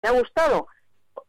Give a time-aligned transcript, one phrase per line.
[0.00, 0.66] ¿Te ha gustado?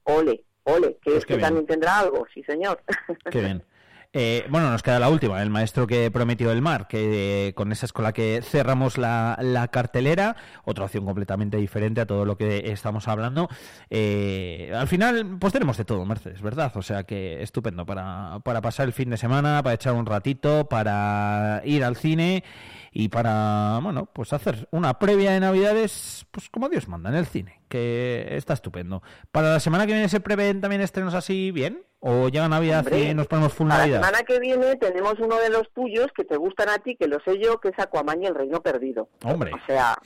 [0.03, 2.81] Ole, ole, que Pues también tendrá algo, sí señor.
[3.29, 3.63] Qué bien.
[4.13, 7.71] Eh, bueno, nos queda la última, el maestro que prometió el mar, que eh, con
[7.71, 12.35] esa es con la que cerramos la, cartelera, otra opción completamente diferente a todo lo
[12.35, 13.47] que estamos hablando.
[13.89, 16.73] Eh, al final, pues tenemos de todo, Mercedes, ¿verdad?
[16.75, 20.67] O sea que estupendo para, para pasar el fin de semana, para echar un ratito,
[20.67, 22.43] para ir al cine
[22.91, 27.27] y para, bueno, pues hacer una previa de Navidades, pues como Dios manda en el
[27.27, 29.01] cine, que está estupendo.
[29.31, 32.99] Para la semana que viene se prevén también estrenos así bien, o llega Navidad Hombre,
[33.09, 33.99] y nos ponemos full Para la Navidad.
[34.07, 37.19] semana que viene tenemos uno de los tuyos que te gustan a ti, que lo
[37.23, 39.07] sé yo, que es Aquaman y el Reino Perdido.
[39.23, 39.51] Hombre.
[39.53, 39.97] O sea,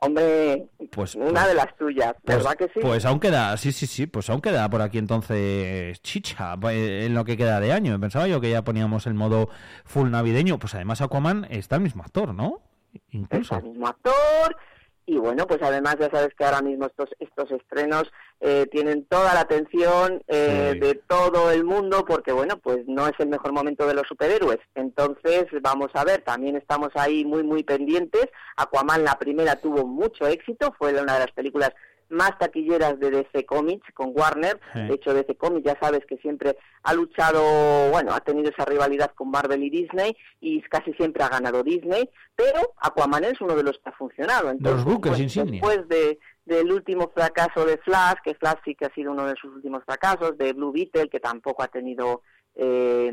[0.00, 2.80] hombre, Pues, una pues- de las tuyas, Pues, ¿verdad que sí?
[2.80, 7.14] pues aún queda, sí, sí, sí, pues aún queda por aquí entonces chicha eh, en
[7.14, 8.00] lo que queda de año.
[8.00, 9.48] Pensaba yo que ya poníamos el modo
[9.84, 10.58] full navideño.
[10.58, 12.60] Pues además Aquaman está el mismo actor, ¿no?
[12.94, 13.56] es Incluso.
[13.56, 14.56] el mismo actor
[15.04, 18.04] y bueno pues además ya sabes que ahora mismo estos estos estrenos
[18.40, 20.78] eh, tienen toda la atención eh, Sí.
[20.78, 24.58] de todo el mundo porque bueno pues no es el mejor momento de los superhéroes
[24.74, 30.26] entonces vamos a ver también estamos ahí muy muy pendientes Aquaman la primera tuvo mucho
[30.26, 31.72] éxito fue una de las películas
[32.12, 34.60] más taquilleras de DC Comics con Warner.
[34.72, 34.80] Sí.
[34.80, 39.12] De hecho, DC Comics ya sabes que siempre ha luchado, bueno, ha tenido esa rivalidad
[39.14, 43.62] con Marvel y Disney y casi siempre ha ganado Disney, pero Aquaman es uno de
[43.62, 44.50] los que ha funcionado.
[44.50, 45.60] Entonces, buques pues, insignia.
[45.60, 49.34] Después de, del último fracaso de Flash, que Flash sí que ha sido uno de
[49.36, 52.22] sus últimos fracasos, de Blue Beetle, que tampoco ha tenido
[52.54, 53.10] eh,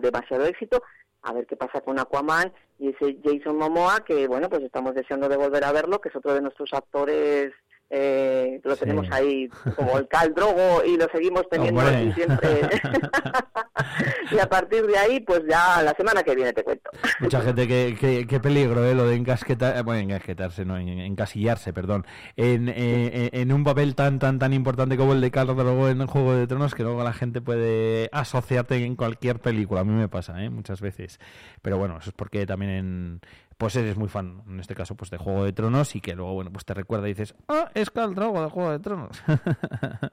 [0.00, 0.82] demasiado éxito,
[1.22, 5.28] a ver qué pasa con Aquaman y ese Jason Momoa, que bueno, pues estamos deseando
[5.28, 7.52] de volver a verlo, que es otro de nuestros actores,
[7.94, 8.80] eh, lo Sí.
[8.80, 11.96] tenemos ahí como el Cal Drogo y lo seguimos teniendo Hombre.
[11.96, 12.60] así siempre.
[14.30, 16.90] y a partir de ahí, pues ya la semana que viene te cuento.
[17.20, 18.94] Mucha gente que, que, que peligro, ¿eh?
[18.94, 24.18] Lo de encasquetar, bueno, encasquetarse, no, en- encasillarse, perdón, en, eh, en un papel tan,
[24.18, 27.12] tan, tan importante como el de Carlos Drogo en Juego de Tronos, que luego la
[27.12, 29.82] gente puede asociarte en cualquier película.
[29.82, 30.48] A mí me pasa, ¿eh?
[30.50, 31.20] Muchas veces.
[31.60, 33.20] Pero bueno, eso es porque también en,
[33.58, 36.34] pues eres muy fan, en este caso, pues de Juego de Tronos y que luego,
[36.34, 39.22] bueno, pues te recuerda y dices, ah, es Khal Drogo de Juego de Tronos.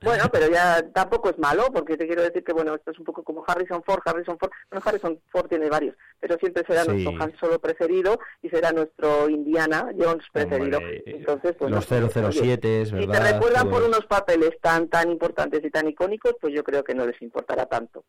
[0.01, 3.05] Bueno, pero ya tampoco es malo, porque te quiero decir que, bueno, esto es un
[3.05, 4.01] poco como Harrison Ford.
[4.05, 6.89] Harrison Ford, bueno, Harrison Ford tiene varios, pero siempre será Sí.
[6.91, 10.77] nuestro Han Solo preferido y será nuestro Indiana Jones preferido.
[10.79, 13.13] Hombre, Entonces, pues, los no, 007, es Si verdad.
[13.23, 13.87] te recuerdan por eso.
[13.89, 17.65] unos papeles tan tan importantes y tan icónicos, pues yo creo que no les importará
[17.65, 18.03] tanto.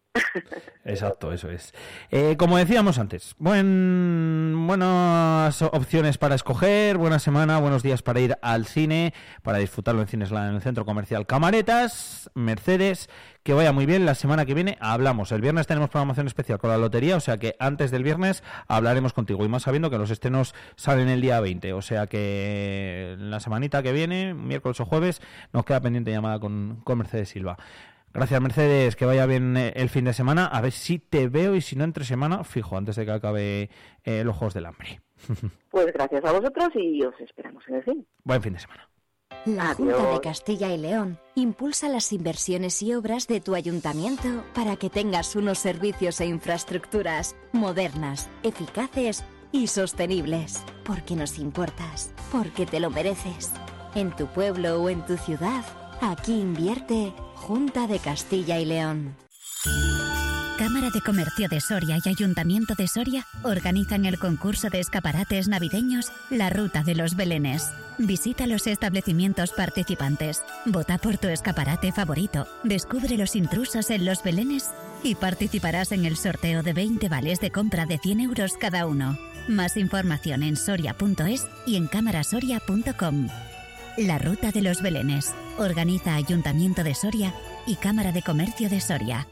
[0.85, 1.73] Exacto, eso es.
[2.11, 4.53] Eh, como decíamos antes, buen,
[5.73, 10.51] opciones para escoger, buena semana, buenos días para ir al cine, para disfrutarlo en Cinesland
[10.51, 13.09] en el centro comercial Camaretas, Mercedes,
[13.43, 14.07] que vaya muy bien.
[14.07, 15.33] La semana que viene hablamos.
[15.33, 19.13] El viernes tenemos programación especial con la lotería, o sea que antes del viernes hablaremos
[19.13, 19.45] contigo.
[19.45, 23.83] Y más sabiendo que los estrenos salen el día 20, o sea que la semanita
[23.83, 25.21] que viene, miércoles o jueves,
[25.53, 27.57] nos queda pendiente llamada con, con Mercedes Silva.
[28.13, 28.97] Gracias, Mercedes.
[28.97, 30.47] Que vaya bien eh, el fin de semana.
[30.47, 33.71] A ver si te veo y si no entre semana, fijo, antes de que acabe
[34.05, 35.01] eh, los Juegos del Hambre.
[35.71, 38.05] Pues gracias a vosotros y os esperamos en el cine.
[38.25, 38.89] Buen fin de semana.
[39.47, 44.77] La Junta de Castilla y León impulsa las inversiones y obras de tu ayuntamiento para
[44.77, 50.63] que tengas unos servicios e infraestructuras modernas, eficaces y sostenibles.
[50.85, 53.53] Porque nos importas, porque te lo mereces.
[53.95, 55.65] En tu pueblo o en tu ciudad,
[56.03, 59.17] aquí invierte Junta de Castilla y León.
[60.81, 66.11] Cámara de Comercio de Soria y Ayuntamiento de Soria organizan el concurso de escaparates navideños
[66.31, 67.71] La Ruta de los Belenes.
[67.99, 74.71] Visita los establecimientos participantes, vota por tu escaparate favorito, descubre los intrusos en los Belenes
[75.03, 79.19] y participarás en el sorteo de 20 vales de compra de 100 euros cada uno.
[79.49, 83.29] Más información en soria.es y en camarasoria.com.
[83.99, 85.35] La Ruta de los Belenes.
[85.59, 87.35] Organiza Ayuntamiento de Soria
[87.67, 89.27] y Cámara de Comercio de Soria.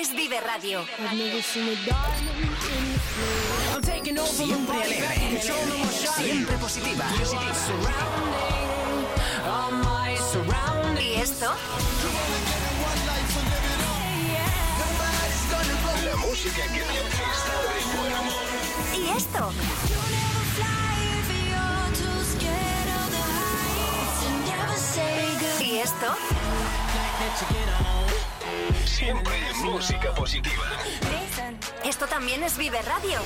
[0.00, 0.82] Es Vive Radio.
[4.24, 5.42] Siempre alegre,
[6.16, 7.04] siempre positiva.
[10.98, 11.52] ¿Y esto?
[16.06, 18.42] La música que te está de buen humor.
[18.96, 19.52] ¿Y esto?
[25.60, 26.16] ¿Y esto?
[28.84, 30.64] Siempre música positiva.
[31.84, 33.20] Esto también es Vive Radio.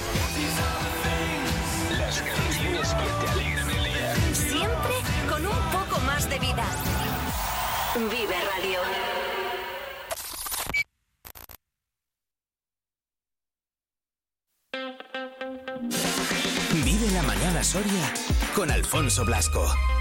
[1.99, 4.14] Las canciones que te alegran el día.
[4.32, 4.94] Siempre
[5.29, 6.64] con un poco más de vida.
[7.94, 8.81] Vive Radio.
[16.85, 18.12] Vive la mañana Soria
[18.55, 19.94] con Alfonso Blasco.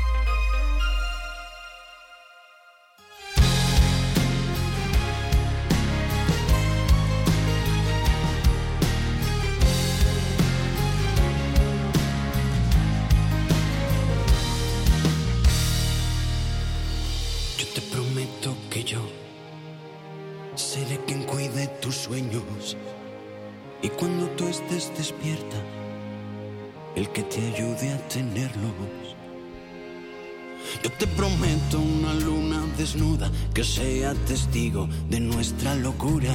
[34.33, 36.33] Testigo de nuestra locura.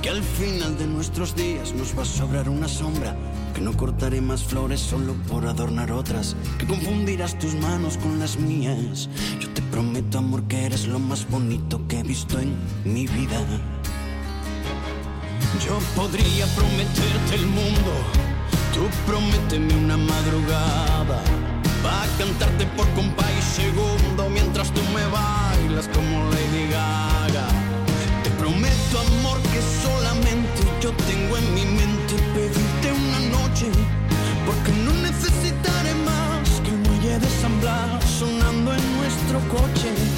[0.00, 3.14] Que al final de nuestros días nos va a sobrar una sombra.
[3.54, 6.36] Que no cortaré más flores solo por adornar otras.
[6.58, 9.10] Que confundirás tus manos con las mías.
[9.40, 13.38] Yo te prometo, amor, que eres lo más bonito que he visto en mi vida.
[15.66, 17.92] Yo podría prometerte el mundo.
[18.72, 21.22] Tú prométeme una madrugada.
[21.84, 27.07] Va a cantarte por compa y segundo mientras tú me bailas como Lady Gaga.
[28.90, 33.66] Prometo, amor, que solamente yo tengo en mi mente pedirte una noche.
[34.46, 37.60] Porque no necesitaré más que el muelle de San
[38.18, 40.17] sonando en nuestro coche.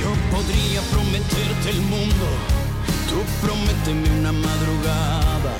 [0.00, 2.26] Yo podría prometerte el mundo.
[3.08, 5.52] Tú prométeme una madrugada.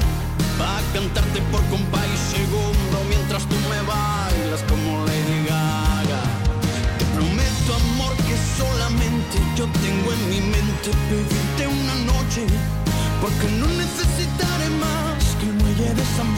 [0.61, 6.23] Va a cantarte por compa y segundo mientras tú me bailas como Lady Gaga.
[6.99, 12.47] Te prometo, amor, que solamente yo tengo en mi mente pedirte una noche.
[13.23, 16.31] Porque no necesitaré más que el muelle de San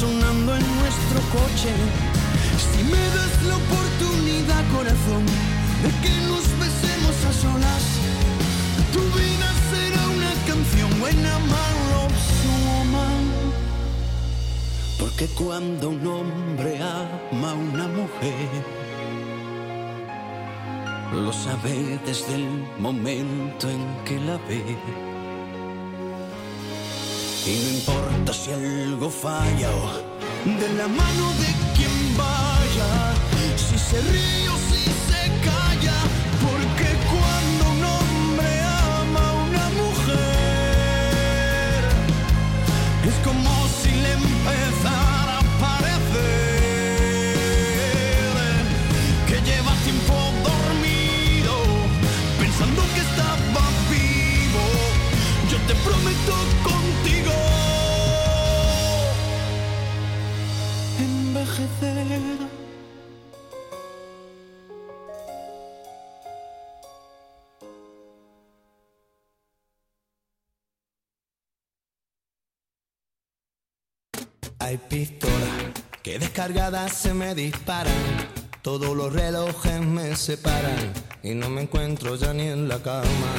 [0.00, 1.72] sonando en nuestro coche.
[2.70, 5.24] Si me das la oportunidad, corazón,
[5.82, 7.84] que nos besemos a solas,
[8.92, 13.24] tu vida será una canción buena, mala o mal.
[14.98, 18.48] Porque cuando un hombre ama a una mujer,
[21.12, 22.48] lo sabe desde el
[22.78, 24.62] momento en que la ve.
[27.44, 30.12] Y no importa si algo falla o
[30.44, 33.14] de la mano de quien vaya,
[33.56, 34.41] si se ríe
[74.58, 77.92] Hay pistolas que descargadas se me disparan.
[78.62, 80.92] Todos los relojes me separan
[81.22, 83.32] y no me encuentro ya ni en la cama.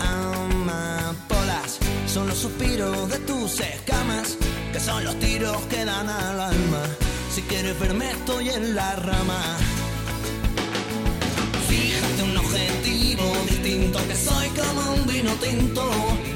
[0.00, 4.38] Amapolas son los suspiros de tus escamas,
[4.72, 7.09] que son los tiros que dan al alma.
[7.32, 9.40] Si quieres verme estoy en la rama.
[11.68, 15.88] Fíjate un objetivo distinto, que soy como un vino tinto,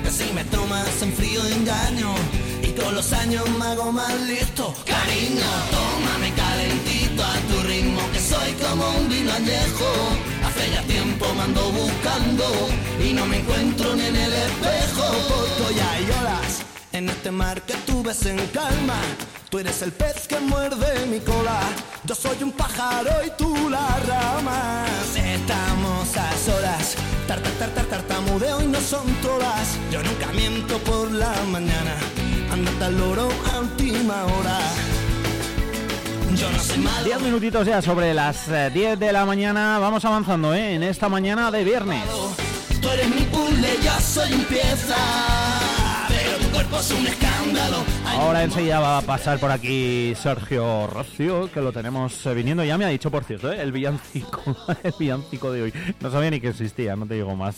[0.04, 2.14] que si me tomas en frío engaño
[2.62, 4.72] y con los años me hago más listo.
[4.86, 9.90] Cariño, tómame calentito a tu ritmo, que soy como un vino añejo.
[10.46, 12.44] Hace ya tiempo me ando buscando
[13.04, 15.04] y no me encuentro ni en el espejo.
[15.58, 16.63] Porque hay olas
[16.94, 18.94] en este mar que tú ves en calma.
[19.50, 21.60] Tú eres el pez que muerde mi cola.
[22.04, 24.84] Yo soy un pájaro y tú la rama.
[25.14, 26.94] Estamos a solas.
[27.26, 29.76] Tar, tar, tar, tar, tartamudeo y no son todas.
[29.90, 31.94] Yo nunca miento por la mañana.
[32.52, 34.58] Andate al loro a última hora.
[36.36, 37.04] Yo no soy malo.
[37.04, 39.78] 10 minutitos ya sobre las eh, 10 de la mañana.
[39.80, 40.74] Vamos avanzando ¿eh?
[40.74, 42.04] en esta mañana de viernes.
[42.80, 45.43] Tú eres mi puzzle, yo soy un pieza.
[48.06, 52.64] Ahora enseguida va a pasar por aquí Sergio Rocio, que lo tenemos eh, viniendo.
[52.64, 53.60] Ya me ha dicho, por cierto, ¿eh?
[53.60, 54.40] el villancico,
[54.82, 55.72] el villancico de hoy.
[56.00, 57.56] No sabía ni que existía, no te digo más.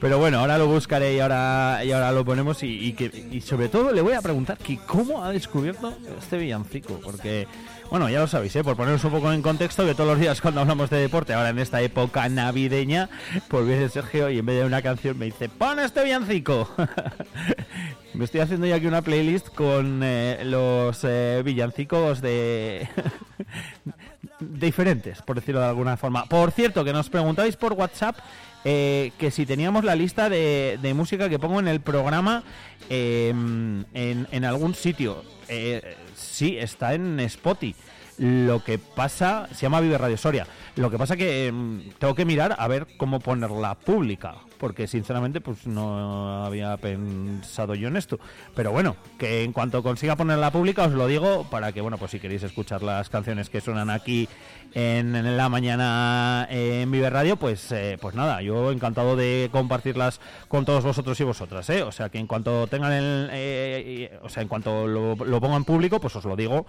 [0.00, 2.62] Pero bueno, ahora lo buscaré y ahora, y ahora lo ponemos.
[2.62, 6.36] Y, y que, y sobre todo le voy a preguntar que cómo ha descubierto este
[6.36, 7.00] villancico.
[7.02, 7.46] Porque,
[7.90, 8.64] bueno, ya lo sabéis, ¿eh?
[8.64, 11.50] por poneros un poco en contexto, que todos los días cuando hablamos de deporte, ahora
[11.50, 13.08] en esta época navideña,
[13.48, 16.68] pues viene Sergio y en vez de una canción me dice, pon este villancico.
[18.14, 22.88] Me estoy haciendo ya aquí una playlist con eh, los eh, villancicos de...
[24.40, 26.24] diferentes, por decirlo de alguna forma.
[26.26, 28.16] Por cierto, que nos preguntáis por WhatsApp
[28.64, 32.42] eh, que si teníamos la lista de, música que pongo en el programa
[32.88, 35.22] eh, en, en algún sitio.
[35.48, 37.74] Eh, sí, está en Spotify.
[38.18, 40.46] Lo que pasa, se llama Vive Radio Soria.
[40.76, 45.40] Lo que pasa que em, tengo que mirar a ver cómo ponerla pública, porque sinceramente
[45.40, 48.18] pues no había pensado yo en esto.
[48.54, 52.12] Pero bueno, que en cuanto consiga ponerla pública os lo digo para que bueno, pues
[52.12, 54.28] si queréis escuchar las canciones que suenan aquí
[54.72, 60.64] en, la mañana en Vive Radio, pues eh, pues nada, yo encantado de compartirlas con
[60.64, 61.82] todos vosotros y vosotras, ¿eh?
[61.82, 65.56] O sea que en cuanto tengan el, eh, o sea en cuanto lo, lo ponga
[65.56, 66.66] en público, pues os lo digo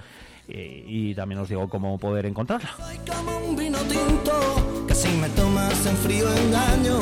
[0.48, 2.70] eh, y también os digo cómo poder encontrarla.
[2.77, 7.00] Soy como un vino tinto que si me tomas en frío engaño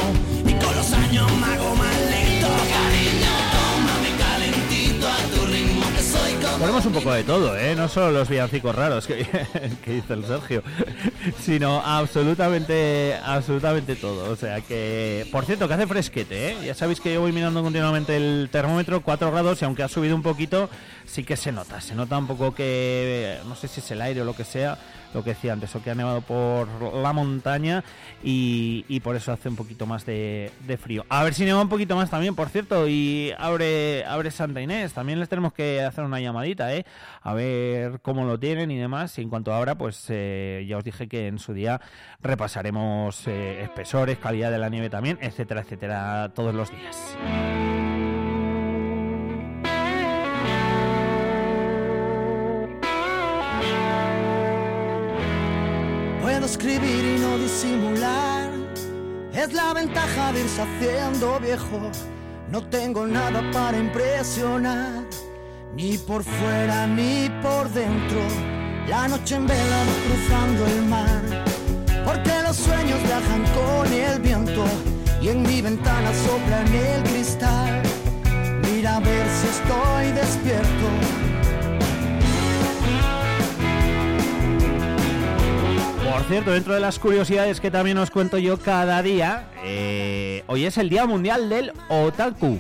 [0.63, 2.47] con los años me hago más lento.
[2.47, 7.75] Cariño, tómame calentito a tu ritmo que soy como Ponemos un poco de todo, ¿eh?
[7.75, 9.25] No solo los villancicos raros que,
[9.83, 10.63] que dice el Sergio,
[11.39, 14.31] sino absolutamente, absolutamente todo.
[14.31, 16.57] O sea que, por cierto, que hace fresquete, ¿eh?
[16.65, 20.15] Ya sabéis que yo voy mirando continuamente el termómetro, 4 grados, y aunque ha subido
[20.15, 20.69] un poquito,
[21.05, 21.81] sí que se nota.
[21.81, 24.77] Se nota un poco que, no sé si es el aire o lo que sea,
[25.13, 27.83] lo que decía antes, o que ha nevado por la montaña
[28.23, 31.05] y, por eso hace un poquito más de, de frío.
[31.09, 34.93] A ver si neva un poquito más también, por cierto, y abre, abre Santa Inés.
[34.93, 36.85] También les tenemos que hacer una llamadita, ¿eh?
[37.21, 39.17] A ver cómo lo tienen y demás.
[39.17, 41.81] Y en cuanto abra, pues eh, ya os dije que en su día
[42.21, 47.92] repasaremos eh, espesores, calidad de la nieve también, etcétera, etcétera, todos los días.
[56.23, 58.49] Puedo escribir y no disimular.
[59.33, 61.91] Es la ventaja de irse haciendo viejo.
[62.49, 65.03] No tengo nada para impresionar,
[65.75, 68.21] ni por fuera ni por dentro.
[68.87, 71.43] La noche en vela cruzando el mar,
[72.05, 74.63] porque los sueños viajan con el viento
[75.21, 77.83] y en mi ventana sopla en el cristal.
[78.71, 81.32] Mira a ver si estoy despierto.
[86.13, 90.65] Por cierto, dentro de las curiosidades que también os cuento yo cada día, eh, hoy
[90.65, 92.59] es el Día Mundial del Otaku.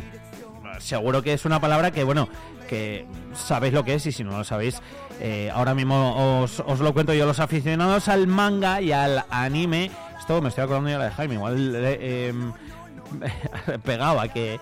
[0.79, 2.27] Seguro que es una palabra que, bueno,
[2.67, 3.05] que
[3.35, 4.81] sabéis lo que es y si no lo sabéis,
[5.19, 7.27] eh, ahora mismo os, lo cuento yo.
[7.27, 11.73] Los aficionados al manga y al anime, esto me estoy acordando ya de Jaime, igual...
[11.75, 12.33] eh,
[13.83, 14.59] pegaba que,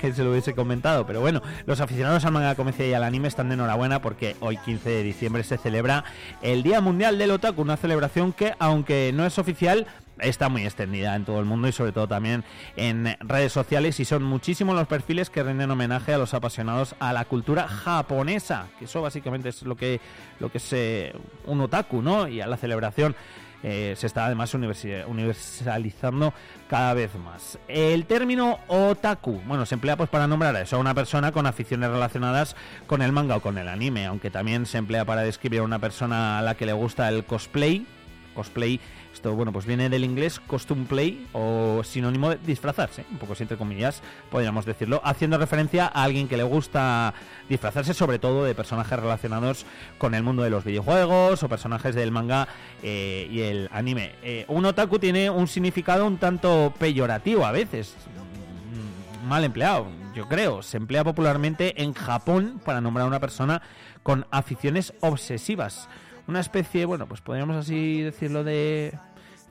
[0.00, 1.06] se lo hubiese comentado.
[1.06, 4.56] Pero bueno, los aficionados al manga comedia y al anime están de enhorabuena porque hoy
[4.56, 6.04] 15 de diciembre se celebra
[6.42, 9.86] el Día Mundial del Otaku, una celebración que aunque no es oficial,
[10.18, 12.44] está muy extendida en todo el mundo y sobre todo también
[12.76, 17.12] en redes sociales y son muchísimos los perfiles que rinden homenaje a los apasionados a
[17.12, 20.00] la cultura japonesa, que eso básicamente es lo que
[20.38, 21.12] lo que es eh,
[21.46, 22.28] un otaku, ¿no?
[22.28, 23.14] Y a la celebración
[23.62, 26.34] eh, se está además universalizando
[26.68, 27.58] cada vez más.
[27.68, 31.46] El término otaku, bueno, se emplea pues para nombrar a eso, a una persona con
[31.46, 35.60] aficiones relacionadas con el manga o con el anime, aunque también se emplea para describir
[35.60, 37.86] a una persona a la que le gusta el cosplay.
[38.34, 38.80] Cosplay,
[39.30, 44.02] bueno, pues viene del inglés costume play o sinónimo de disfrazarse, un poco entre comillas,
[44.30, 47.14] podríamos decirlo, haciendo referencia a alguien que le gusta
[47.48, 49.66] disfrazarse sobre todo de personajes relacionados
[49.98, 52.48] con el mundo de los videojuegos o personajes del manga
[52.82, 54.14] eh, y el anime.
[54.22, 57.94] Eh, un otaku tiene un significado un tanto peyorativo a veces,
[59.22, 60.62] mm, mal empleado, yo creo.
[60.62, 63.62] Se emplea popularmente en Japón para nombrar a una persona
[64.02, 65.88] con aficiones obsesivas.
[66.26, 68.96] Una especie, bueno, pues podríamos así decirlo de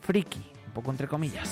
[0.01, 1.49] friki, un poco entre comillas.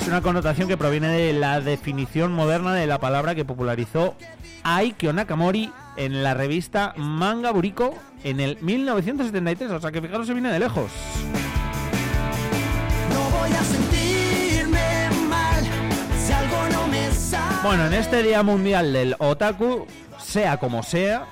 [0.00, 4.16] Es una connotación que proviene de la definición moderna de la palabra que popularizó
[4.64, 9.70] Aikyo Nakamori en la revista Manga Buriko en el 1973.
[9.70, 10.90] O sea que fijaros, se viene de lejos.
[13.12, 15.64] No voy a sentirme mal
[16.26, 17.56] si algo no me sale.
[17.62, 19.86] Bueno, en este Día Mundial del Otaku,
[20.18, 21.26] sea como sea,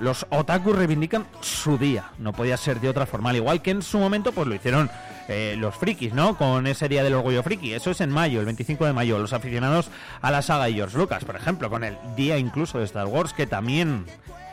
[0.00, 2.10] los otaku reivindican su día.
[2.18, 3.30] No podía ser de otra forma.
[3.30, 4.90] Al igual que en su momento, pues lo hicieron
[5.28, 6.36] eh, los frikis, ¿no?
[6.36, 7.72] Con ese Día del Orgullo Friki.
[7.72, 9.18] Eso es en mayo, el 25 de mayo.
[9.18, 9.90] Los aficionados
[10.22, 13.32] a la saga de George Lucas, por ejemplo, con el Día incluso de Star Wars,
[13.32, 14.04] que también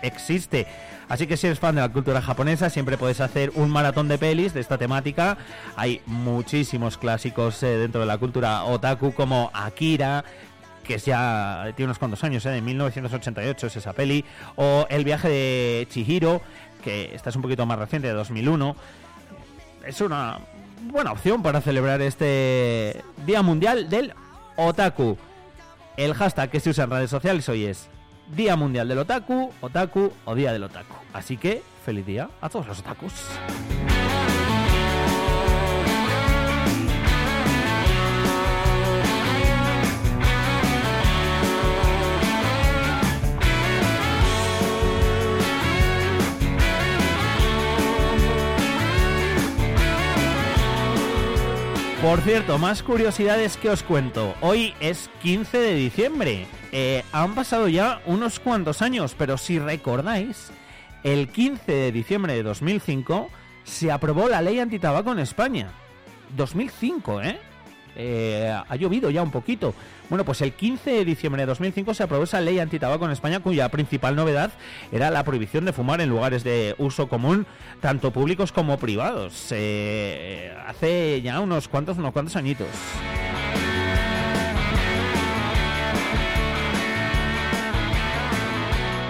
[0.01, 0.67] existe.
[1.09, 4.17] Así que si eres fan de la cultura japonesa, siempre puedes hacer un maratón de
[4.17, 5.38] pelis de esta temática.
[5.75, 10.23] Hay muchísimos clásicos eh, dentro de la cultura otaku como Akira,
[10.83, 12.49] que es ya tiene unos cuantos años, ¿eh?
[12.49, 14.23] de 1988 es esa peli,
[14.55, 16.41] o El viaje de Chihiro,
[16.83, 18.75] que esta es un poquito más reciente, de 2001.
[19.85, 20.39] Es una
[20.91, 24.13] buena opción para celebrar este Día Mundial del
[24.57, 25.17] Otaku.
[25.97, 27.89] El hashtag que se usa en redes sociales hoy es
[28.35, 30.95] Día Mundial del Otaku, Otaku o Día del Otaku.
[31.13, 33.13] Así que feliz día a todos los otakus.
[52.03, 54.36] Por cierto, más curiosidades que os cuento.
[54.41, 56.45] Hoy es 15 de diciembre.
[56.74, 60.51] Eh, han pasado ya unos cuantos años, pero si recordáis,
[61.05, 63.29] el 15 de diciembre de 2005
[63.63, 65.72] se aprobó la ley antitabaco en España.
[66.36, 67.39] 2005, ¿eh?
[67.95, 69.73] Eh, ha llovido ya un poquito.
[70.09, 73.39] Bueno, pues el 15 de diciembre de 2005 se aprobó esa ley antitabaco en España
[73.39, 74.51] cuya principal novedad
[74.91, 77.45] era la prohibición de fumar en lugares de uso común,
[77.81, 79.47] tanto públicos como privados.
[79.51, 82.67] Eh, hace ya unos cuantos, unos cuantos añitos.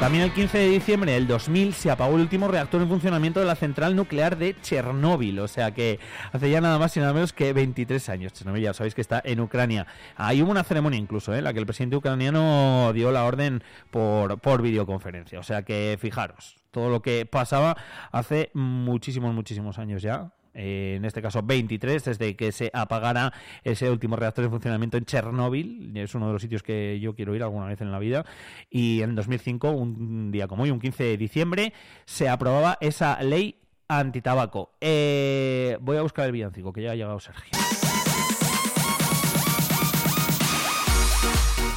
[0.04, 3.46] También el 15 de diciembre del 2000 se apagó el último reactor en funcionamiento de
[3.46, 5.98] la central nuclear de Chernóbil, o sea que
[6.34, 8.34] hace ya nada más y nada menos que 23 años.
[8.34, 9.88] Chernóbil ya sabéis que está en Ucrania.
[10.18, 11.38] Ahí hubo una ceremonia incluso, ¿eh?
[11.38, 15.98] en la que el presidente ucraniano dio la orden por, por videoconferencia, o sea que
[15.98, 17.78] fijaros, todo lo que pasaba
[18.12, 23.34] hace muchísimos, muchísimos años ya, eh, en este caso 23, desde que se apagara
[23.64, 25.96] ese último reactor en funcionamiento en Chernóbil.
[25.96, 28.26] Es uno de los sitios que yo quiero ir alguna vez en la vida.
[28.70, 31.74] Y en 2005, un día como hoy, un 15 de diciembre,
[32.06, 34.72] se aprobaba esa ley antitabaco.
[34.82, 37.52] Eh, voy a buscar el villancico, que ya ha llegado Sergio.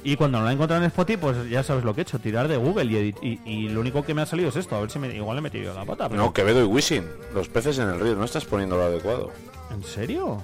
[0.04, 2.18] Y cuando no lo he encontrado en Spotify, pues ya sabes lo que he hecho,
[2.18, 4.76] tirar de Google y, y, y lo único que me ha salido es esto.
[4.76, 6.08] A ver si me, igual le he metido la pata.
[6.08, 6.22] Pero...
[6.22, 7.04] No, Quevedo y Wisin.
[7.34, 8.14] Los peces en el río.
[8.14, 9.30] No estás poniendo lo adecuado.
[9.70, 10.40] ¿En serio?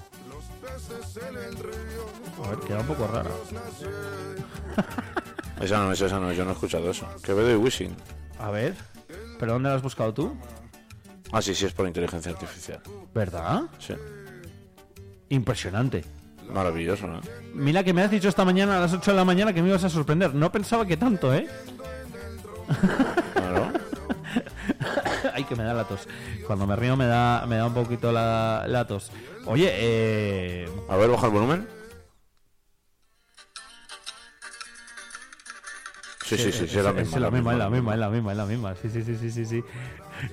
[2.45, 3.31] A ver, queda un poco rara.
[5.61, 6.37] Esa no es, esa no es.
[6.37, 7.07] Yo no he escuchado eso.
[7.23, 7.95] Quevedo y Wisin.
[8.39, 8.75] A ver,
[9.39, 10.37] ¿pero dónde la has buscado tú?
[11.33, 12.81] Ah, sí, sí, es por inteligencia artificial.
[13.15, 13.63] ¿Verdad?
[13.79, 13.95] Sí.
[15.29, 16.05] Impresionante.
[16.53, 17.21] Maravilloso, ¿no?
[17.55, 19.69] Mira que me has dicho esta mañana a las 8 de la mañana que me
[19.69, 20.35] ibas a sorprender.
[20.35, 21.49] No pensaba que tanto, ¿eh?
[23.35, 23.73] Claro.
[25.35, 26.07] Ay, que me da la tos.
[26.47, 29.11] Cuando me río me da, me da un poquito la, la tos.
[29.47, 30.69] Oye, eh...
[30.89, 31.69] A ver, baja el volumen.
[36.25, 37.17] Sí, sí, sí, sí, es la misma.
[37.17, 38.75] Es la misma, es la misma, es la misma, es la misma.
[38.81, 39.65] Sí, sí, sí, sí, sí, sí.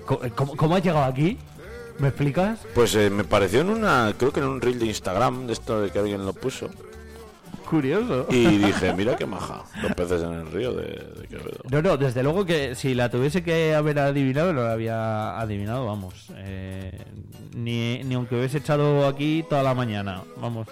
[0.06, 1.38] ¿Cómo, cómo- cómo has llegado aquí?
[2.00, 2.60] ¿Me explicas?
[2.74, 5.82] Pues eh, me pareció en una, creo que en un reel de Instagram, de esto
[5.82, 6.70] de que alguien lo puso.
[7.70, 8.28] Curioso.
[8.30, 11.62] Y dije, mira qué maja, los peces en el río de, de Quevedo.
[11.70, 15.86] No, no, desde luego que si la tuviese que haber adivinado, no la había adivinado,
[15.86, 16.28] vamos.
[16.36, 16.92] Eh,
[17.56, 20.68] ni, ni aunque hubiese echado aquí toda la mañana, vamos.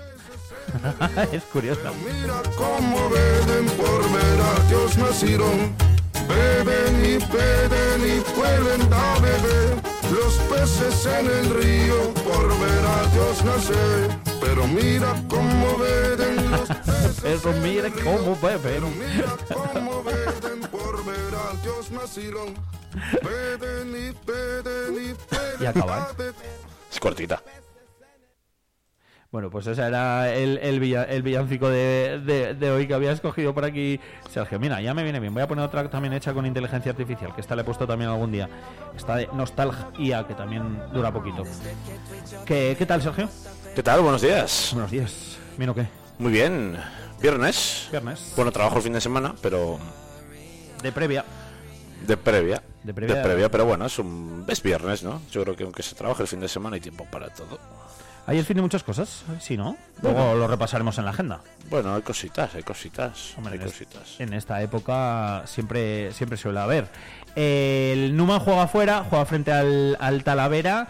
[1.31, 1.81] es curioso.
[2.05, 5.73] Mira cómo beben por ver a Dios nacieron.
[6.27, 7.89] Beben y beben
[8.63, 9.98] lenta, bebé.
[10.11, 14.17] Los peces en el río por ver a Dios nacer.
[14.41, 17.23] Pero mira cómo beben los peces.
[17.23, 18.83] Eso, mire cómo beben.
[18.97, 19.35] Mira
[19.73, 22.55] cómo beben por ver a Dios nacieron.
[23.23, 25.61] Beben y beben y beben.
[25.61, 26.15] Y acabar.
[26.91, 27.41] Es cortita.
[29.31, 33.11] Bueno, pues ese era el, el, villa- el villancico de, de- de hoy que había
[33.11, 33.99] escogido por aquí
[34.31, 34.57] Sergio.
[34.59, 35.31] Mira, ya me viene bien.
[35.33, 38.09] Voy a poner otra también hecha con inteligencia artificial, que esta le he puesto también
[38.09, 38.49] algún día.
[38.97, 41.43] Esta de Nostalgia, que también dura poquito.
[42.43, 43.29] ¿Qué, qué tal, Sergio?
[43.75, 44.01] ¿Qué tal?
[44.01, 44.71] Buenos días.
[44.73, 45.37] Buenos días.
[45.57, 45.85] ¿Bien o qué?
[46.17, 46.75] Muy bien.
[47.21, 47.87] Viernes.
[47.91, 48.33] Viernes.
[48.35, 49.77] Bueno, trabajo el fin de semana, pero
[50.81, 51.23] De previa.
[52.03, 52.63] de previa.
[52.83, 53.51] De previa.
[53.51, 55.21] pero bueno, es, un, es viernes, ¿no?
[55.31, 57.59] Yo creo que aunque se trabaje el fin de semana hay tiempo para todo.
[58.29, 59.23] ¿Hay el fin de muchas cosas?
[59.39, 59.75] Sí, ¿no?
[60.03, 61.39] Luego lo repasaremos en la agenda.
[61.69, 63.33] Bueno, hay cositas, hay cositas.
[63.37, 64.19] Hombre, hay en es- cositas.
[64.19, 66.87] En esta época siempre, siempre suele haber.
[67.35, 70.87] El Numan juega afuera, juega frente al, al Talavera.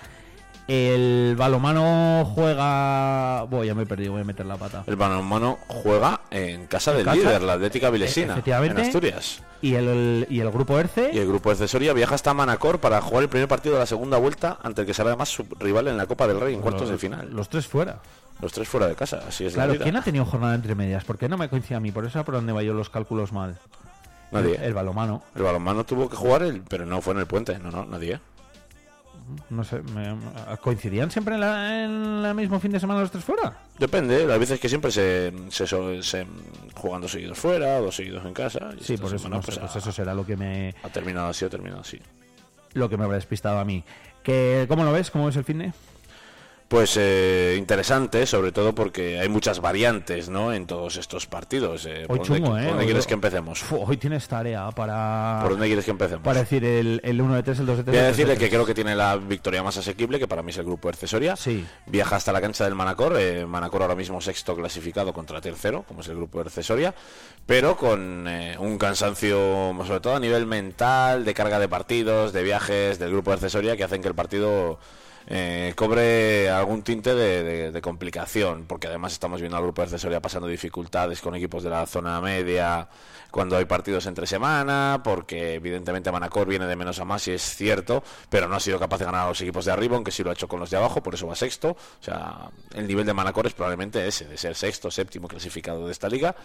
[0.72, 3.44] El Balomano juega.
[3.50, 4.84] Voy, ya me he perdido, voy a meter la pata.
[4.86, 7.18] El balonmano juega en casa del casa?
[7.18, 8.80] líder, la Atlética Vilesina, E- efectivamente.
[8.82, 9.42] en Asturias.
[9.64, 11.10] Y el, y el grupo Erce.
[11.12, 13.88] Y el grupo de Cesoria viaja hasta Manacor para jugar el primer partido de la
[13.88, 16.62] segunda vuelta ante el que será además su rival en la Copa del Rey en
[16.62, 17.30] cuartos de final.
[17.32, 17.98] Los tres fuera.
[18.40, 19.84] Los tres fuera de casa, así es Claro, la vida.
[19.86, 21.04] ¿quién ha tenido jornada entre medias?
[21.04, 21.92] ¿Por qué no me coincide a mí?
[21.92, 23.58] Por eso por donde va yo los cálculos mal.
[24.32, 24.56] Nadie.
[24.58, 25.24] El, el balomano.
[25.36, 28.20] El balonmano tuvo que jugar, el, pero no fue en el puente, no, no, nadie.
[29.50, 30.16] No sé, me-
[30.62, 33.58] ¿coincidían siempre en la- en el mismo fin de semana los tres fuera?
[33.78, 35.66] Depende, las veces que siempre se, se,
[36.76, 38.70] juegan dos seguidos fuera, dos seguidos en casa.
[38.80, 41.46] y Sí, por eso, sé, pues, pues eso será lo que me ha terminado así,
[41.46, 42.00] ha terminado así.
[42.74, 43.84] lo que me habrá despistado a mí.
[44.24, 45.10] Que, ¿Cómo lo ves?
[45.12, 45.74] ¿Cómo ves el fin de?
[46.70, 50.54] Pues eh, interesante, sobre todo porque hay muchas variantes, ¿no?
[50.54, 51.88] En todos estos partidos.
[51.88, 52.06] eh.
[52.08, 52.66] Hoy ¿Por dónde, chungo, por ¿eh?
[52.66, 53.66] dónde Hoy- quieres que empecemos?
[53.72, 56.24] Hoy tienes tarea para, ¿Por dónde quieres que empecemos?
[56.24, 57.96] para decir el, el 1 de 3, el 2 de 3.
[57.96, 60.58] Voy a decirle que creo que tiene la victoria más asequible, que para mí es
[60.60, 61.36] el grupo Ercesoria.
[61.36, 61.66] Sí.
[61.88, 63.18] Viaja hasta la cancha del Manacor.
[63.20, 66.94] eh, Manacor ahora mismo sexto clasificado contra tercero, como es el grupo Ercesoria.
[67.48, 72.44] Pero con eh, un cansancio, sobre todo a nivel mental, de carga de partidos, de
[72.44, 74.78] viajes del grupo Ercesoria, que hacen que el partido
[75.32, 80.48] eh, cobre algún tinte de, complicación, porque además estamos viendo al grupo de Cesoria pasando
[80.48, 82.90] dificultades con equipos de la zona media
[83.30, 87.44] cuando hay partidos entre semana, porque evidentemente Manacor viene de menos a más y es
[87.44, 90.24] cierto, pero no ha sido capaz de ganar a los equipos de arriba, aunque sí
[90.24, 91.70] lo ha hecho con los de abajo, por eso va sexto.
[91.70, 95.92] O sea, el nivel de Manacor es probablemente ese, de ser sexto, séptimo clasificado de
[95.92, 96.36] esta liga.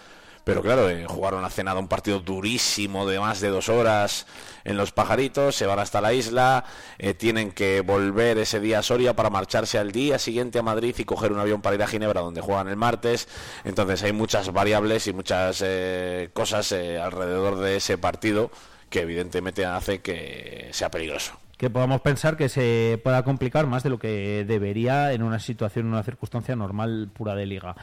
[0.44, 4.26] Pero claro, eh, jugaron hace nada un partido durísimo de más de dos horas
[4.64, 6.64] en los pajaritos, se van hasta la isla,
[6.98, 10.94] eh, tienen que volver ese día a Soria para marcharse al día siguiente a Madrid
[10.98, 13.28] y coger un avión para ir a Ginebra donde juegan el martes.
[13.64, 18.50] Entonces hay muchas variables y muchas eh, cosas eh, alrededor de ese partido
[18.88, 21.38] que evidentemente hace que sea peligroso.
[21.58, 25.86] que podamos pensar que se pueda complicar más de lo que debería en una situación,
[25.86, 27.76] en una circunstancia normal pura de liga.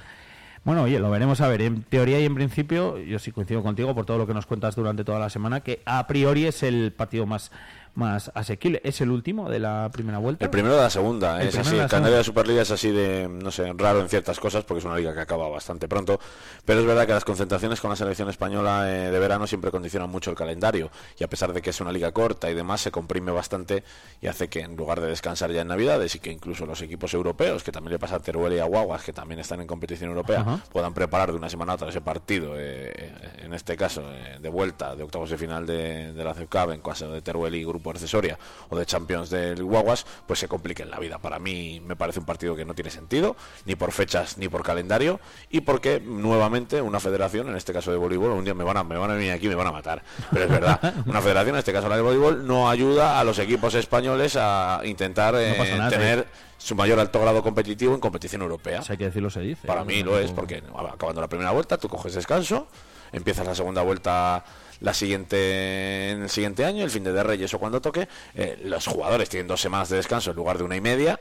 [0.64, 1.64] Bueno, oye, lo veremos a ver.
[1.64, 4.76] En teoría y en principio, yo sí coincido contigo por todo lo que nos cuentas
[4.76, 7.52] durante toda la semana, que a priori es el partido más,
[7.94, 8.82] más asequible.
[8.84, 10.46] ¿Es el último de la primera vuelta?
[10.46, 11.76] El primero de la segunda, El es así.
[11.78, 12.10] de segunda.
[12.10, 15.14] de Superliga es así de, no sé, raro en ciertas cosas porque es una liga
[15.14, 16.20] que acaba bastante pronto.
[16.66, 20.10] Pero es verdad que las concentraciones con la selección española eh, de verano siempre condicionan
[20.10, 20.90] mucho el calendario.
[21.20, 23.84] Y a pesar de que es una liga corta y demás, se comprime bastante
[24.22, 27.14] y hace que en lugar de descansar ya en Navidades y que incluso los equipos
[27.14, 30.10] europeos, que también le pasa a Teruel y a Guaguas, que también están en competición
[30.10, 30.60] europea, Ajá.
[30.72, 33.12] puedan preparar de una semana a otra ese partido, eh, eh,
[33.44, 36.82] en este caso, eh, de vuelta de octavos de final de, de la CEPCAB en
[36.82, 38.38] caso de Teruel y Grupo Accesoria
[38.70, 41.18] o de Champions del Guaguas, pues se compliquen la vida.
[41.18, 44.64] Para mí me parece un partido que no tiene sentido, ni por fechas ni por
[44.64, 48.78] calendario, y porque nuevamente una federación, en este caso de voleibol, un día me van
[48.78, 50.04] a, me van a venir aquí y me van a matar.
[50.32, 53.40] Pero es verdad, una federación, en este caso la de voleibol, no ayuda a los
[53.40, 58.82] equipos españoles a intentar eh, nada, tener su mayor alto grado competitivo en competición europea.
[58.88, 59.68] Hay que decirlo, se dice.
[59.68, 62.68] Para mí lo es, porque acabando la primera vuelta tú coges descanso,
[63.12, 64.44] empiezas la segunda vuelta
[64.82, 68.86] la siguiente en el siguiente año, el fin de Reyes o cuando toque, eh, los
[68.86, 71.20] jugadores tienen dos semanas de descanso en lugar de una y media,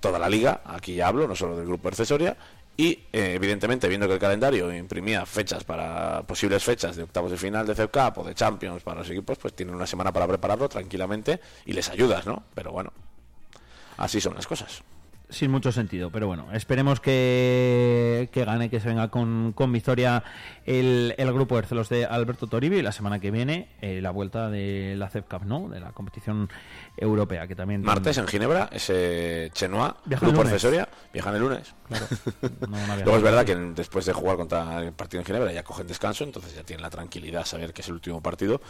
[0.00, 2.36] toda la liga, aquí ya hablo, no solo del grupo accesoria,
[2.76, 7.38] y eh, evidentemente viendo que el calendario imprimía fechas para posibles fechas de octavos de
[7.38, 10.28] final de CEP Cup o de Champions para los equipos, pues tienen una semana para
[10.28, 12.44] prepararlo tranquilamente y les ayudas, ¿no?
[12.54, 12.92] Pero bueno,
[13.96, 14.82] así son las cosas.
[15.28, 16.10] Sin mucho sentido.
[16.10, 20.22] Pero bueno, esperemos que, que gane, que se venga con, con victoria
[20.64, 24.10] el, el grupo de los de Alberto Toribio y la semana que viene eh, la
[24.10, 25.68] vuelta de la CEP Cup, ¿no?
[25.68, 26.48] De la competición
[26.96, 27.82] europea, que también...
[27.82, 31.74] Martes en Ginebra, ese el grupo accesoria, viajan el lunes.
[31.86, 32.06] Claro.
[32.66, 32.78] No.
[32.96, 36.24] Luego es verdad que después de jugar contra el partido en Ginebra ya cogen descanso,
[36.24, 38.60] entonces ya tienen la tranquilidad saber que es el último partido.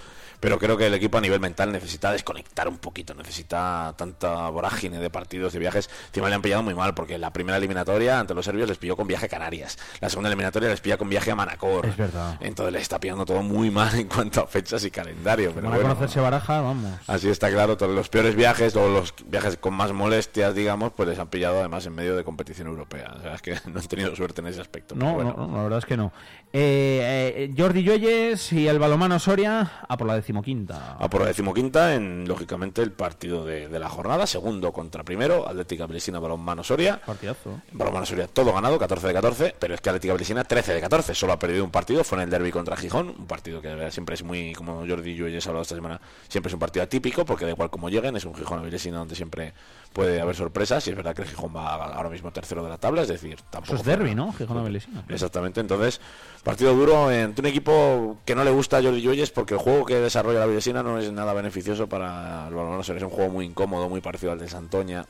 [0.40, 4.99] Pero creo que el equipo a nivel mental necesita desconectar un poquito, necesita tanta vorágine
[4.99, 5.88] de partidos, de viajes.
[6.09, 8.97] Encima le han pillado muy mal porque la primera eliminatoria ante los serbios les pilló
[8.97, 11.85] con viaje a Canarias, la segunda eliminatoria les pilla con viaje a Manacor.
[11.87, 12.37] Es verdad.
[12.41, 15.51] Entonces les está pillando todo muy mal en cuanto a fechas y calendario.
[15.53, 17.01] Pero bueno, conocerse Baraja, vamos.
[17.09, 21.09] Así está claro, todos los peores viajes o los viajes con más molestias, digamos, pues
[21.09, 23.13] les han pillado además en medio de competición europea.
[23.19, 24.95] O sea, es que no han tenido suerte en ese aspecto.
[24.95, 25.35] No, bueno.
[25.37, 26.13] no, no, la verdad es que no.
[26.53, 30.97] Eh, eh, Jordi Lloyes y el balomano Soria a por la decimoquinta.
[30.97, 35.49] A por la decimoquinta en, lógicamente, el partido de, de la jornada, segundo contra primero,
[35.49, 37.01] Atlética Bresina, Balonmano Soria.
[37.05, 37.61] Partidazo.
[37.72, 41.14] Balonmano Soria todo ganado, 14 de 14, pero es que Atlética Bresina 13 de 14,
[41.14, 43.75] solo ha perdido un partido, fue en el derby contra Gijón, un partido que de
[43.75, 46.85] verdad siempre es muy, como Jordi Lluelles ha hablado esta semana, siempre es un partido
[46.85, 49.55] atípico, porque da igual como lleguen, es un Gijón a Bresina donde siempre
[49.97, 52.77] puede haber sorpresas, y es verdad que el Gijón va ahora mismo tercero de la
[52.77, 53.77] tabla, es decir, tampoco...
[53.77, 54.31] Eso es derbi, ¿no?
[54.35, 55.03] Gijón Avelesina.
[55.09, 56.03] Exactamente, entonces,
[56.45, 59.87] partido duro ante un equipo que no le gusta a Jordi Lluelles porque el juego
[59.87, 63.47] que desarrolla la Villesina no es nada beneficioso para el balonmano, es un juego muy
[63.47, 65.07] incómodo, muy parecido al de Santoña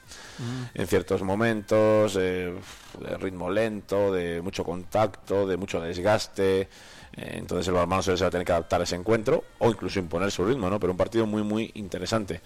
[0.73, 2.55] en ciertos momentos, eh,
[3.01, 6.61] de ritmo lento, de mucho contacto, de mucho desgaste.
[6.61, 6.69] eh,
[7.17, 10.31] entonces el balonmano se va a tener que adaptar a ese encuentro o incluso imponer
[10.31, 10.79] su ritmo, ¿no?
[10.79, 12.41] Pero un partido muy, muy interesante.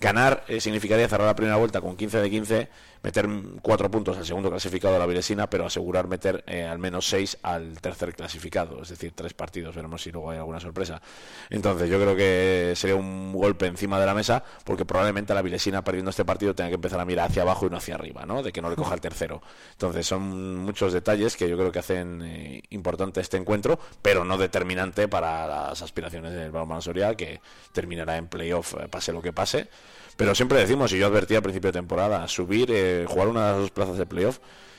[0.00, 2.68] Ganar eh, significaría cerrar la primera vuelta con 15 de 15,
[3.02, 3.28] meter
[3.62, 7.38] cuatro puntos al segundo clasificado de la Vilesina, pero asegurar meter eh, al menos seis
[7.42, 9.74] al tercer clasificado, es decir, tres partidos.
[9.74, 11.00] Veremos si luego hay alguna sorpresa.
[11.48, 15.82] Entonces, yo creo que sería un golpe encima de la mesa, porque probablemente la Vilesina
[15.84, 18.42] perdiendo este partido tenga que empezar a mirar hacia abajo y no hacia arriba, ¿no?
[18.42, 19.40] De que no le coja el tercero.
[19.72, 24.36] Entonces, son muchos detalles que yo creo que hacen eh, importante este encuentro, pero no
[24.36, 27.40] determinante para las aspiraciones del Balonmano Soria, que
[27.72, 29.68] terminará en playoff, eh, pase lo que pase.
[30.16, 33.52] Pero siempre decimos, y yo advertí al principio de temporada, subir, eh, jugar una de
[33.52, 34.38] las dos plazas de playoff,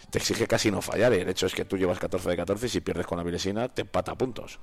[0.09, 1.13] te exige casi no fallar.
[1.13, 3.23] Y el hecho es que tú llevas 14 de 14 y si pierdes con la
[3.23, 4.59] Vilesina, te empata puntos.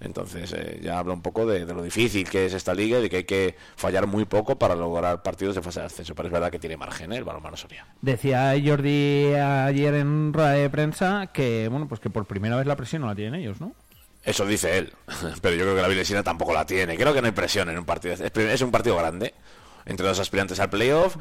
[0.00, 3.02] Entonces, eh, ya habla un poco de, de lo difícil que es esta liga y
[3.02, 6.14] de que hay que fallar muy poco para lograr partidos de fase de ascenso.
[6.14, 7.18] Pero es verdad que tiene margen ¿eh?
[7.18, 7.86] el balonmano Soria.
[8.00, 12.76] Decía Jordi ayer en rueda de prensa que, bueno, pues que por primera vez la
[12.76, 13.74] presión no la tienen ellos, ¿no?
[14.24, 14.92] Eso dice él,
[15.42, 16.96] pero yo creo que la Vilesina tampoco la tiene.
[16.96, 18.14] Creo que no hay presión en un partido.
[18.14, 19.34] Es un partido grande,
[19.88, 21.16] entre dos aspirantes al playoff.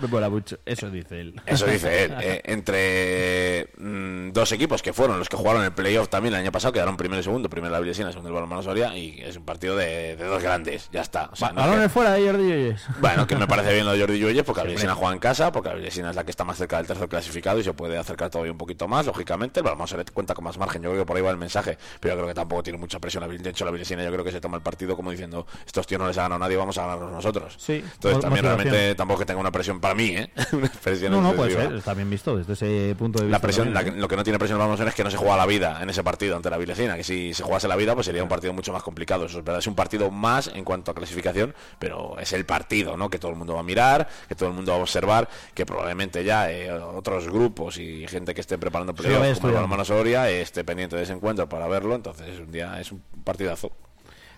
[0.65, 1.41] Eso dice él.
[1.45, 2.13] Eso dice él.
[2.27, 6.51] Eh, entre mm, dos equipos que fueron los que jugaron el playoff también el año
[6.51, 9.45] pasado, quedaron primero y segundo, primero la Vilesina, segundo el Balonmano Soria, y es un
[9.45, 11.29] partido de, de dos grandes, ya está.
[11.31, 12.81] O sea, no es que- Balones fuera de Jordi Lloyes.
[12.99, 15.51] bueno, que me parece bien lo de Jordi Lluelles porque la Vilesina juega en casa,
[15.51, 17.97] porque la Vilesina es la que está más cerca del tercer clasificado y se puede
[17.97, 19.59] acercar todavía un poquito más, lógicamente.
[19.59, 21.77] El Balonmano Soria cuenta con más margen, yo creo que por ahí va el mensaje,
[21.99, 23.25] pero yo creo que tampoco tiene mucha presión.
[23.41, 25.99] De hecho, la Vilesina yo creo que se toma el partido como diciendo, estos tíos
[26.01, 27.55] no les ha ganado nadie, vamos a ganarnos nosotros.
[27.57, 28.56] Sí, Entonces también.
[28.63, 30.29] Realmente tampoco que tenga una presión para mí, ¿eh?
[30.51, 31.69] Una presión No, no, puede excesiva.
[31.69, 33.37] ser, está bien visto desde ese punto de vista.
[33.37, 35.45] La presión, la lo que no tiene presión Soria es que no se juega la
[35.45, 38.23] vida en ese partido ante la Vilecina, que si se jugase la vida pues sería
[38.23, 39.25] un partido mucho más complicado.
[39.25, 42.97] Eso es verdad, es un partido más en cuanto a clasificación, pero es el partido,
[42.97, 43.09] ¿no?
[43.09, 45.65] Que todo el mundo va a mirar, que todo el mundo va a observar, que
[45.65, 50.29] probablemente ya eh, otros grupos y gente que esté preparando vaya playoffs como el Soria
[50.29, 53.71] esté pendiente de ese encuentro para verlo, entonces es un día es un partidazo.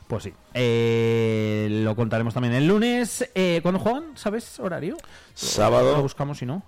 [0.09, 0.33] Pues sí.
[0.55, 3.29] Eh, lo contaremos también el lunes.
[3.35, 4.17] Eh, ¿Cuándo juegan?
[4.17, 4.97] ¿Sabes horario?
[5.35, 5.97] Sábado.
[5.97, 6.63] Lo buscamos si no.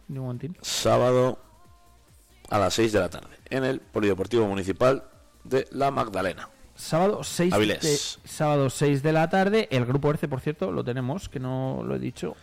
[0.61, 1.39] Sábado
[2.51, 5.05] a las 6 de la tarde en el Polideportivo Municipal
[5.43, 6.49] de La Magdalena.
[6.75, 7.81] Sábado 6 Avilés.
[7.81, 9.67] de, sábado 6 de la tarde.
[9.71, 12.35] El grupo ERCE, por cierto, lo tenemos, que no lo he dicho.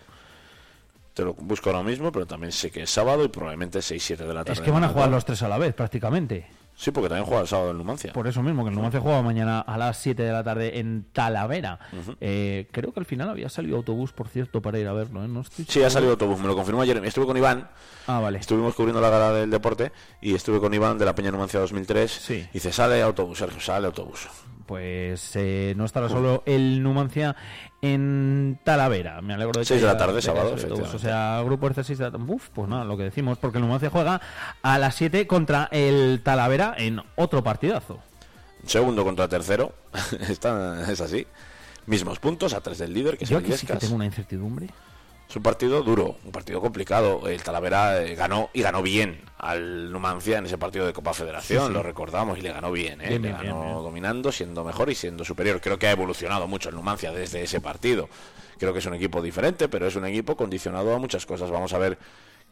[1.15, 4.35] Te lo busco ahora mismo, pero también sé que es sábado y probablemente 6-7 de
[4.35, 4.55] la tarde.
[4.55, 6.58] Es que van a jugar los tres a la vez, prácticamente.
[6.81, 8.13] Sí, porque también juega el sábado en Numancia.
[8.13, 11.07] Por eso mismo, que el Numancia juega mañana a las 7 de la tarde en
[11.13, 11.81] Talavera.
[12.21, 15.25] Eh, creo que al final había salido autobús, por cierto, para ir a verlo.
[15.25, 15.27] ¿eh?
[15.29, 17.05] No estoy Sí, ha salido autobús, me lo confirmó ayer.
[17.05, 17.69] Estuve con Iván,
[18.07, 18.39] Ah, vale.
[18.39, 22.11] estuvimos cubriendo la gala del deporte y estuve con Iván de la Peña Numancia 2003.
[22.13, 22.47] Sí.
[22.49, 24.29] Y dice, sale autobús, Sergio, sale autobús.
[24.69, 27.35] Pues eh, no estará solo el Numancia
[27.81, 29.23] en Talavera.
[29.23, 30.93] Me alegro de que Seis de la tarde, sábado, autobús.
[30.93, 32.25] O sea, grupo RC 6 de la tarde.
[32.29, 34.21] Uf, pues nada, lo que decimos, porque el Numancia juega
[34.61, 37.99] a las 7 contra el Talavera en otro partidazo.
[38.67, 39.73] Segundo contra tercero,
[40.29, 41.27] Está, es así.
[41.87, 44.05] Mismos puntos, a tres del líder, que es Yo el aquí sí que tengo una
[44.05, 44.69] incertidumbre.
[45.29, 47.29] Es un partido duro, un partido complicado.
[47.29, 51.63] El Talavera eh, ganó y ganó bien al Numancia en ese partido de Copa Federación,
[51.65, 51.73] Sí, sí.
[51.75, 53.09] lo recordamos y le ganó bien, ¿eh?
[53.11, 53.75] Bien, le ganó bien, bien.
[53.83, 55.61] dominando, siendo mejor y siendo superior.
[55.61, 58.09] Creo que ha evolucionado mucho el Numancia desde ese partido.
[58.59, 61.51] Creo que es un equipo diferente, pero es un equipo condicionado a muchas cosas.
[61.51, 61.99] Vamos a ver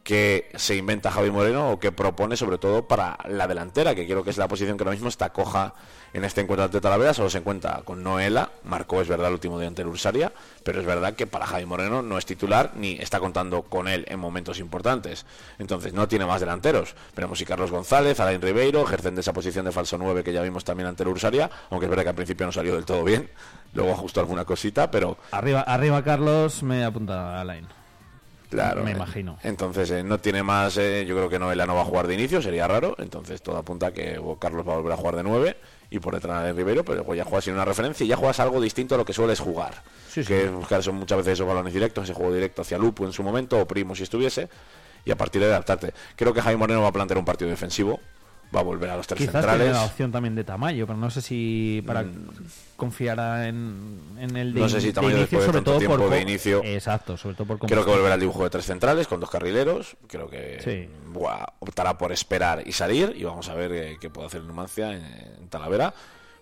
[0.06, 4.22] que se inventa Javi Moreno o que propone sobre todo para la delantera, que creo
[4.22, 5.74] que es la posición que ahora mismo está coja
[6.12, 9.58] en este encuentro ante Talavera, solo se encuentra con Noela, marcó es verdad el último
[9.58, 13.18] día ante Ursaria, pero es verdad que para Javi Moreno no es titular ni está
[13.18, 15.26] contando con él en momentos importantes.
[15.58, 16.94] Entonces no tiene más delanteros.
[17.16, 20.40] Veremos si Carlos González, Alain Ribeiro ejercen de esa posición de falso 9 que ya
[20.42, 23.28] vimos también ante Ursaria, aunque es verdad que al principio no salió del todo bien,
[23.74, 27.85] luego ajustó alguna cosita, pero Arriba, arriba Carlos, me apunta a Line.
[28.50, 28.82] Claro.
[28.84, 29.38] Me eh, imagino.
[29.42, 32.14] Entonces eh, no tiene más, eh, yo creo que Noela no va a jugar de
[32.14, 32.96] inicio, sería raro.
[32.98, 35.56] Entonces todo apunta a que Carlos va a volver a jugar de 9
[35.90, 38.60] y por detrás de Rivero, pero ya juegas sin una referencia y ya juegas algo
[38.60, 39.82] distinto a lo que sueles jugar.
[40.08, 40.28] Sí, sí.
[40.28, 43.12] Que es buscar son muchas veces esos balones directos, ese juego directo hacia Lupo en
[43.12, 44.48] su momento, o Primo si estuviese,
[45.04, 45.92] y a partir de adaptarte.
[46.16, 48.00] Creo que Jaime Moreno va a plantear un partido defensivo,
[48.56, 49.72] va a volver a los tres Quizás tiene centrales.
[49.74, 52.28] la opción también de Tamayo, pero no sé si para Mm.
[52.76, 55.78] confiará en, en el de, No sé si de inicio, después de sobre tanto todo
[55.78, 56.62] tiempo por de inicio.
[56.64, 59.96] Exacto, sobre todo por Creo que volverá al dibujo de tres centrales con dos carrileros.
[60.06, 60.88] Creo que Sí.
[61.12, 63.14] buah, optará por esperar y salir.
[63.16, 65.92] Y vamos a ver eh, qué puede hacer el Numancia en, en Talavera.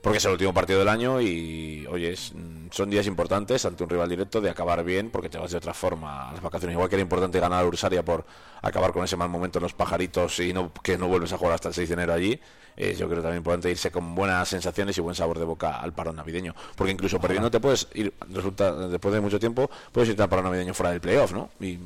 [0.04, 3.82] Porque es el último partido del año y, oye, es- mm, son días importantes ante
[3.82, 6.74] un rival directo de acabar bien porque te vas de otra forma a las vacaciones.
[6.74, 8.24] Igual que era importante ganar a Ursaria por
[8.62, 11.54] acabar con ese mal momento en los pajaritos y no que no vuelves a jugar
[11.54, 12.38] hasta el 6 de enero allí.
[12.76, 15.92] eh, yo creo también importante irse con buenas sensaciones y buen sabor de boca al
[15.92, 16.54] paro navideño.
[16.74, 20.42] Porque incluso perdiendo te puedes ir, resulta, después de mucho tiempo, puedes irte al paro
[20.42, 21.50] navideño fuera del playoff, ¿no?
[21.60, 21.78] Y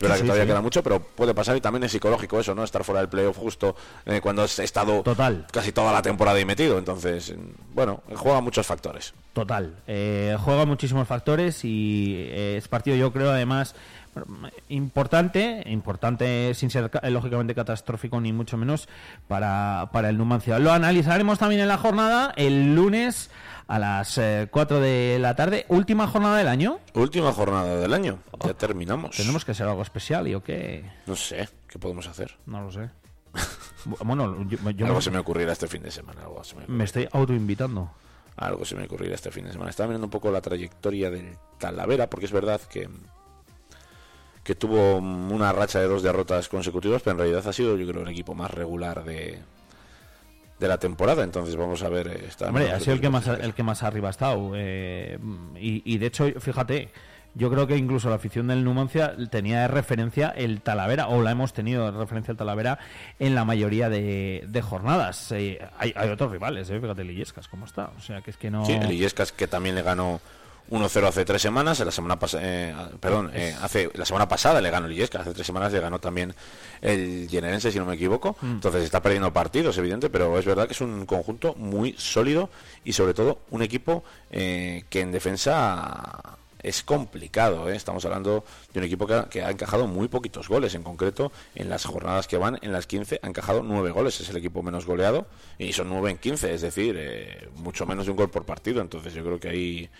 [0.00, 0.48] es verdad Sí, que todavía sí.
[0.48, 2.64] queda mucho, pero puede pasar y también es psicológico eso, ¿no?
[2.64, 5.46] Estar fuera del playoff justo eh, cuando has estado Total.
[5.52, 6.78] casi toda la temporada ahí metido.
[6.78, 7.34] Entonces,
[7.74, 9.12] bueno, juega muchos factores.
[9.32, 9.76] Total.
[9.86, 13.74] Eh, juega muchísimos factores y eh, es partido, yo creo, además
[14.68, 18.88] importante, importante sin ser ca- lógicamente catastrófico ni mucho menos
[19.28, 20.58] para, para el Numancia.
[20.58, 23.30] Lo analizaremos también en la jornada el lunes
[23.70, 26.80] a las eh, 4 de la tarde, última jornada del año.
[26.94, 28.18] Última jornada del año.
[28.44, 29.16] Ya terminamos.
[29.16, 32.36] Tenemos que hacer algo especial y o qué, No sé, ¿qué podemos hacer?
[32.46, 32.90] no lo sé.
[33.86, 36.22] Bu- bueno, yo, yo algo me, se me ocurrirá este fin de semana.
[36.22, 37.92] Algo se me, me estoy autoinvitando.
[38.36, 39.70] algo se me ocurrirá este fin de semana.
[39.70, 42.88] Estaba mirando un poco la trayectoria del Talavera, porque es verdad que
[44.42, 48.02] que tuvo una racha de dos derrotas consecutivas, pero en realidad ha sido, yo creo,
[48.02, 49.38] el equipo más regular de,
[50.60, 51.24] de la temporada.
[51.24, 52.06] Entonces vamos a ver.
[52.06, 54.52] eh, está en Hombre, ha sido el que más el que más arriba ha estado.
[54.54, 55.18] eh,
[55.58, 56.90] y, y de hecho, fíjate,
[57.34, 61.30] yo creo que incluso la afición del Numancia tenía de referencia el Talavera, o la
[61.30, 62.78] hemos tenido de referencia el Talavera
[63.18, 65.30] en la mayoría de, de jornadas.
[65.32, 67.90] Eh, hay, hay otros rivales, eh, fíjate, el Illescas, cómo está.
[67.96, 68.64] O sea, que es que no.
[68.64, 70.20] Sí, el Illescas que también le ganó
[70.70, 74.86] 1-0 hace tres semanas, la semana eh, perdón, eh, hace la semana pasada le ganó
[74.86, 76.34] el Illescas, hace tres semanas le ganó también
[76.80, 78.36] el Generense, si no me equivoco.
[78.40, 78.50] Mm.
[78.52, 82.50] Entonces está perdiendo partidos, evidente, pero es verdad que es un conjunto muy sólido
[82.84, 87.68] y sobre todo un equipo eh, que en defensa es complicado.
[87.68, 87.76] ¿eh?
[87.76, 90.74] Estamos hablando de un equipo que ha, que ha encajado muy poquitos goles.
[90.74, 94.20] En concreto, en las jornadas que van, en las 15, ha encajado 9 goles.
[94.20, 95.26] Es el equipo menos goleado
[95.58, 98.80] y son 9 en 15, es decir, eh, mucho menos de un gol por partido.
[98.80, 99.90] Entonces yo creo que ahí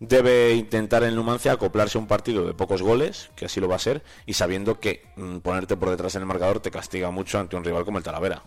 [0.00, 3.76] debe intentar el Numancia acoplarse a un partido de pocos goles, que así lo va
[3.76, 7.38] a ser, y sabiendo que mm, ponerte por detrás en el marcador te castiga mucho
[7.38, 8.42] ante un rival como el Talavera.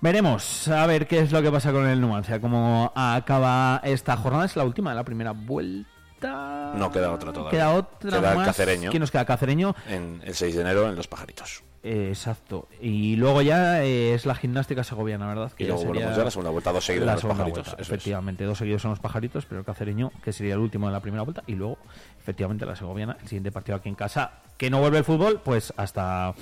[0.00, 4.44] Veremos a ver qué es lo que pasa con el Numancia, cómo acaba esta jornada.
[4.44, 6.72] Es la última de la primera vuelta.
[6.74, 7.50] No queda otra todavía.
[7.50, 8.46] Queda otra Queda el más.
[8.46, 8.90] Cacereño.
[8.90, 9.24] ¿Quién nos queda?
[9.24, 9.74] Cacereño.
[9.88, 11.62] En el 6 de enero en Los Pajaritos.
[11.82, 12.68] Eh, exacto.
[12.80, 15.52] Y luego ya eh, es la gimnástica segoviana, ¿verdad?
[15.56, 17.70] Y luego volvemos ya a la segunda vuelta, dos seguidos la en los pajaritos, vuelta,
[17.70, 17.88] eso es.
[17.88, 21.00] efectivamente, dos seguidos son los pajaritos, pero el cacereño, que sería el último de la
[21.00, 21.78] primera vuelta, y luego,
[22.18, 25.72] efectivamente, la segoviana, el siguiente partido aquí en casa, que no vuelve el fútbol, pues
[25.76, 26.34] hasta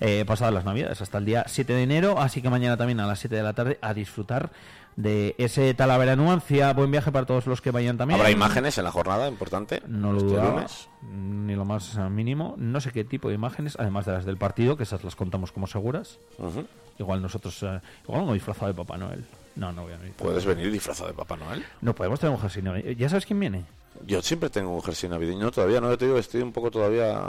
[0.00, 3.06] eh, pasadas las navidades, hasta el día 7 de enero, así que mañana también a
[3.06, 4.50] las 7 de la tarde a disfrutar
[4.96, 6.72] de ese Talavera Nuancia.
[6.72, 8.18] Buen viaje para todos los que vayan también.
[8.20, 9.82] Habrá imágenes en la jornada, importante.
[9.86, 10.88] No lo este dudaba, lunes.
[11.02, 12.54] ni lo más mínimo.
[12.58, 15.52] No sé qué tipo de imágenes, además de las del partido, que esas las contamos
[15.52, 16.18] como seguras.
[16.38, 16.66] Ujú.
[16.98, 19.24] Igual nosotros, eh, igual no disfrazado de Papá Noel.
[19.56, 20.14] No, no voy a venir.
[20.14, 21.64] Puedes venir disfrazado de Papá Noel.
[21.80, 22.92] No podemos tener un navideño.
[22.92, 23.64] ¿Ya sabes quién viene?
[24.06, 27.20] Yo siempre tengo un jersey navideño, todavía no, yo te digo, estoy un poco todavía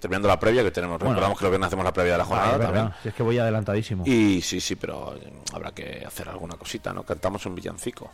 [0.00, 0.98] terminando la previa que tenemos.
[0.98, 1.10] Bueno.
[1.14, 2.94] Recordamos que lo viernes hacemos la previa de la jornada Ah, verdad, también.
[3.02, 4.04] si es que voy adelantadísimo.
[4.06, 7.02] Y sí, sí, pero eh, habrá que hacer alguna cosita, ¿no?
[7.04, 8.10] Cantamos un villancico.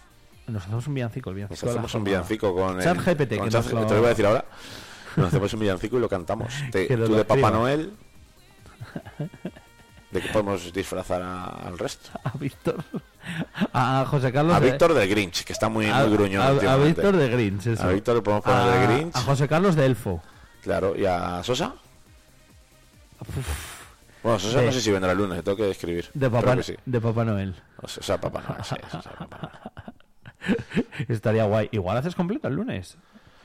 [0.47, 1.67] Nos hacemos un villancico, el Nos villancico.
[1.67, 2.17] la hacemos un jornada.
[2.23, 4.27] villancico con el, Chat GPT, con que Chat- nos lo- te lo voy a decir
[4.27, 4.45] ahora.
[5.17, 6.53] Nos hacemos un villancico y lo cantamos.
[6.71, 7.51] Te- Que nos tú lo de Papá.
[7.51, 7.93] Noel.
[10.15, 12.09] ¿De qué podemos disfrazar a- al resto?
[12.23, 12.85] A Víctor.
[13.73, 14.55] A José Carlos.
[14.55, 16.77] A de- Víctor del Grinch, que está muy, a, muy gruñón a-.
[16.77, 17.83] Víctor de Grinch, eso.
[17.83, 19.17] A Víctor le podemos poner de Grinch.
[19.17, 20.23] A José Carlos de Elfo.
[20.63, 21.75] Claro, ¿y a Sosa?
[24.23, 26.09] Bueno, Sosa De- no sé si vendrá el lunes, tengo que escribir.
[26.15, 26.77] De Papá, que sí.
[26.87, 27.55] de Papá Noel.
[27.83, 29.51] O sea, Papá Noel, sí, Sosa, Papá
[30.47, 30.87] Noel.
[31.09, 31.69] Estaría guay.
[31.73, 32.97] Igual haces completo el lunes.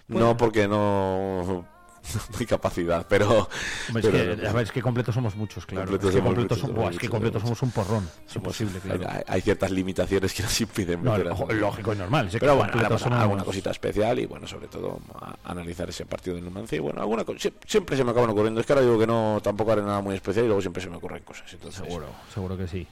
[0.07, 1.65] No, porque no...
[2.31, 3.47] no hay capacidad, pero...
[3.87, 5.87] Hombre, es, pero- que, a ver, es que completos somos muchos, claro.
[5.87, 8.09] Completos es que completos, muchos, somos es que completos somos un porrón.
[8.27, 9.05] Es imposible, claro.
[9.09, 12.29] Hay, hay ciertas limitaciones que nos impiden No, lógico y normal.
[12.39, 14.99] Pero bueno, somos- alguna cosita especial y bueno, sobre todo
[15.43, 18.59] analizar ese partido de Numancia y bueno, alguna co- sie- siempre se me acaban ocurriendo.
[18.61, 20.89] Es que ahora digo que no, tampoco haré nada muy especial y luego siempre se
[20.89, 21.51] me ocurren cosas.
[21.53, 22.87] Entonces, Seguro, seguro que sí.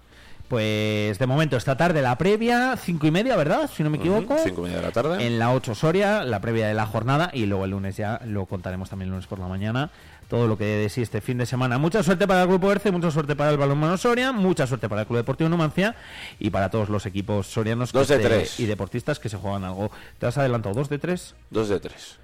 [0.47, 3.69] Pues de momento esta tarde la previa, cinco y media, ¿verdad?
[3.73, 4.37] Si no me equivoco.
[4.43, 5.25] Cinco y media de la tarde.
[5.27, 8.45] En la 8 Soria, la previa de la jornada y luego el lunes ya lo
[8.45, 9.89] contaremos también el lunes por la mañana.
[10.29, 11.77] Todo lo que de sí este fin de semana.
[11.77, 15.01] Mucha suerte para el Grupo ERCE, mucha suerte para el Balonmano Soria, mucha suerte para
[15.01, 15.95] el Club Deportivo Numancia
[16.39, 18.59] y para todos los equipos sorianos Dos de tres.
[18.59, 19.89] y deportistas que se juegan algo.
[20.19, 21.33] ¿Te has adelantado dos de tres?
[21.49, 22.19] Dos de tres.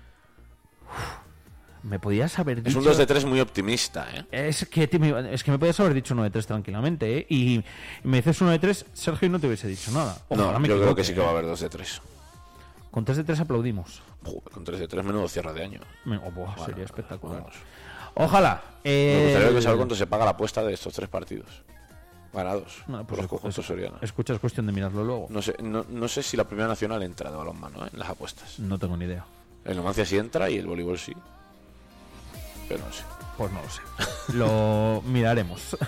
[1.83, 2.69] Me podías haber dicho...
[2.69, 4.25] Es un 2 de 3 muy optimista, ¿eh?
[4.31, 7.25] Es que, te- es que me podías haber dicho uno de tres tranquilamente, ¿eh?
[7.29, 7.61] Y
[8.03, 10.17] me dices uno de tres, Sergio, y no te hubiese dicho nada.
[10.29, 11.33] No, me yo creo que sí que va a ¿eh?
[11.33, 12.01] haber 2 de 3.
[12.89, 14.01] Con tres de tres aplaudimos.
[14.53, 15.79] Con 3 de 3 menudo cierre de año.
[16.05, 17.39] Oh, buah, Bueno, sería espectacular.
[17.41, 17.55] vamos.
[18.15, 18.61] Ojalá.
[18.83, 21.63] Me eh, gustaría saber cuánto se paga la apuesta de estos tres partidos.
[22.31, 24.01] Ganados por pues los conjuntos es- sorianos.
[24.01, 25.27] Escucha, es cuestión de mirarlo luego.
[25.29, 27.89] No sé, no, no sé si la primera nacional entra de balonmano ¿eh?
[27.91, 28.57] en las apuestas.
[28.59, 29.25] No tengo ni idea.
[29.65, 31.13] El Numancia sí entra y el voleibol sí.
[32.77, 33.03] No sé.
[33.37, 33.81] Pues no lo sé.
[34.37, 35.75] Lo miraremos.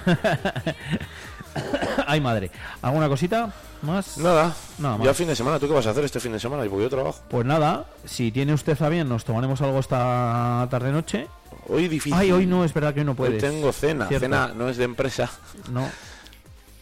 [2.08, 2.52] Ay, madre.
[2.82, 4.18] ¿Alguna cosita más?
[4.18, 4.54] Nada.
[4.78, 5.18] Nada Ya más.
[5.18, 5.60] fin de semana.
[5.60, 6.64] ¿Tú qué vas a hacer este fin de semana?
[6.70, 7.20] Porque yo trabajo.
[7.30, 11.28] Pues nada, si tiene usted a bien, nos tomaremos algo esta tarde-noche.
[11.70, 12.20] Hoy difícil.
[12.20, 13.42] Ay, hoy no, es verdad que hoy no puedes.
[13.44, 14.08] Hoy tengo cena.
[14.08, 14.26] Cierto.
[14.26, 15.30] Cena no es de empresa.
[15.72, 15.88] No.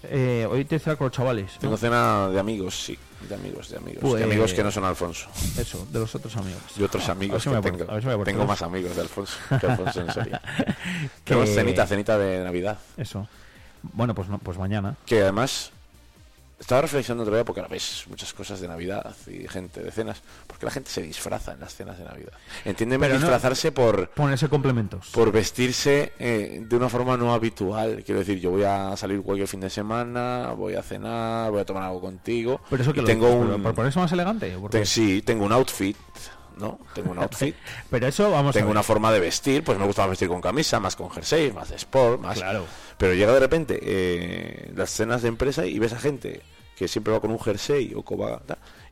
[0.04, 1.54] Eh, hoy te cena con los chavales.
[1.56, 1.60] ¿no?
[1.60, 2.98] Tengo cena de amigos, sí.
[3.28, 4.00] De amigos, de amigos.
[4.02, 5.30] Pues- De amigos que no son Alfonso.
[5.58, 6.62] Eso, de los otros amigos.
[6.78, 8.24] Y otros amigos que tengo.
[8.24, 10.08] Tengo más amigos de Alfonso que Alfonso en
[11.24, 12.78] Tenemos cenita, cenita de Navidad.
[12.98, 13.28] Eso.
[13.82, 14.96] Bueno, pues no, pues mañana.
[15.06, 15.72] Que además
[16.64, 20.22] estaba reflexionando otra vez porque ahora ves muchas cosas de Navidad y gente de cenas.
[20.48, 22.32] Porque la gente se disfraza en las cenas de Navidad.
[22.66, 25.10] Entiéndeme Pero no- disfrazarse por, Ponerse complementos.
[25.12, 28.04] por vestirse eh, de una forma no habitual.
[28.06, 31.66] Quiero decir, yo voy a salir cualquier fin de semana, voy a cenar, voy a
[31.66, 32.62] tomar algo contigo.
[32.70, 33.48] Pero eso que y lo tengo dices, un.
[33.50, 34.56] pero ¿Por ponerse más elegante?
[34.86, 35.98] sí, tengo un outfit.
[36.56, 36.78] ¿No?
[36.94, 37.56] Tengo un outfit.
[37.90, 38.72] Pero eso vamos tengo a ver.
[38.74, 41.70] una forma de vestir, pues me gusta más vestir con camisa, más con jersey, más
[41.70, 42.38] de sport, más.
[42.38, 42.66] Claro.
[42.96, 46.44] Pero llega de repente eh, las cenas de empresa y ves a gente
[46.78, 48.20] que siempre va con un jersey o, con,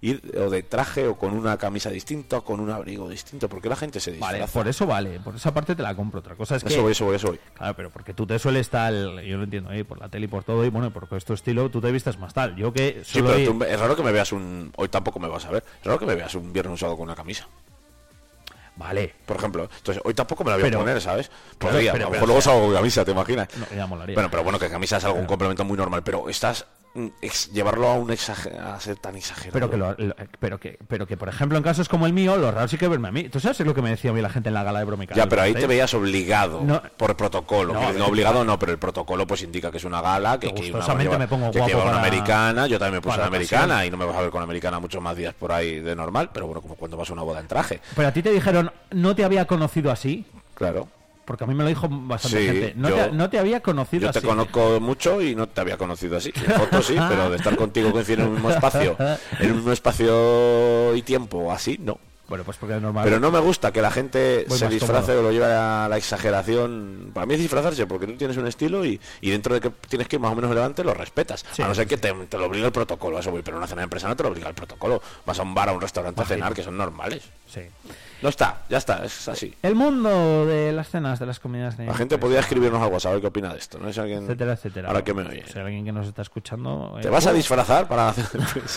[0.01, 3.49] ir- o de traje o con una camisa distinta o con un abrigo distinto.
[3.49, 4.33] porque la gente se disfraza?
[4.33, 6.19] Vale, por eso vale, por esa parte te la compro.
[6.19, 6.69] Otra cosa es que.
[6.73, 7.39] Eso voy, eso voy, eso voy.
[7.55, 9.83] Claro, pero porque tú te sueles tal, yo lo entiendo, ¿eh?
[9.83, 12.17] por la tele y por todo, y bueno, porque es tu estilo, tú te vistes
[12.19, 12.55] más tal.
[12.55, 14.71] Yo que Sí, pero tú- es raro que me veas un.
[14.77, 15.63] Hoy tampoco me vas a ver.
[15.79, 17.47] Es raro que me veas un viernes un sábado con una camisa.
[18.77, 19.13] Vale.
[19.25, 19.69] Por ejemplo.
[19.77, 21.29] Entonces, hoy tampoco me la voy Pero- a poner, ¿sabes?
[21.57, 23.47] Podría, pero- a lo pero, mejor luego salgo con camisa, ¿te imaginas?
[23.57, 24.15] No, ya molaría.
[24.15, 26.01] Bueno, pero bueno, que camisa es algo un complemento muy normal.
[26.03, 26.65] Pero estás.
[27.21, 29.53] Ex- llevarlo a un exager- a ser tan exagerado.
[29.53, 32.35] Pero que, lo- lo- pero que pero que por ejemplo en casos como el mío
[32.37, 34.21] lo raro sí que verme a mí tú sabes lo que me decía a mí
[34.21, 36.81] la gente en la gala de Bromica Ya, pero ahí te veías obligado No.
[36.97, 37.73] por protocolo.
[37.73, 40.85] No, obligado no, pero el protocolo pues indica que es una gala, que, Que una-
[41.01, 42.67] lleva- me pongo que guapo lleva una para- americana.
[42.67, 45.01] Yo también me puse una americana y no me vas a ver con americana muchos
[45.01, 47.47] más días por ahí de normal, pero bueno, como cuando vas a una boda en
[47.47, 47.79] traje.
[47.95, 50.25] pero a ti te dijeron no te había conocido así
[50.55, 50.87] Claro.
[51.25, 53.61] Porque a mí me lo dijo bastante Sí, gente no, yo- te, no te había
[53.61, 56.31] conocido Yo te conozco mucho y no te había conocido así.
[56.35, 58.97] En fotos sí, pero de estar contigo coincidir en un mismo espacio,
[59.39, 61.97] en un mismo espacio y tiempo, así, no.
[62.27, 65.11] bueno pues porque es normal Pero no me gusta que la gente Voy se disfrace
[65.13, 67.11] o lo lleve a la exageración.
[67.13, 70.07] Para mí es disfrazarse porque tú tienes un estilo y, y dentro de que tienes
[70.07, 71.45] que ir más o menos elegante lo respetas.
[71.51, 73.41] Sí, a no ser sí, que te, te lo obliga el protocolo, a eso voy,
[73.43, 75.01] pero una cena de empresa no te lo obliga el protocolo.
[75.25, 77.23] Vas a un bar, a un restaurante a cenar, que son normales.
[77.47, 77.61] sí
[78.21, 79.53] No está, ya está, es así.
[79.63, 83.09] el mundo de las cenas de las comidas de La gente podría escribirnos al WhatsApp
[83.09, 83.79] a ver qué opina de esto.
[83.79, 83.89] ¿no?
[83.89, 85.43] Es alguien, etcétera etcétera Ahora que me oye.
[85.51, 88.13] si alguien que nos está escuchando ¿Te eh, vas a uh, disfrazar para?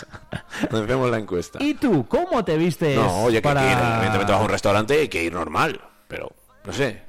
[0.71, 1.59] Nos vemos la encuesta.
[1.63, 4.49] y tú cómo te vistes No, oye, que para que ir, evidentemente vas a un
[4.51, 6.31] restaurante y hay que ir normal, pero
[6.65, 7.03] no sé.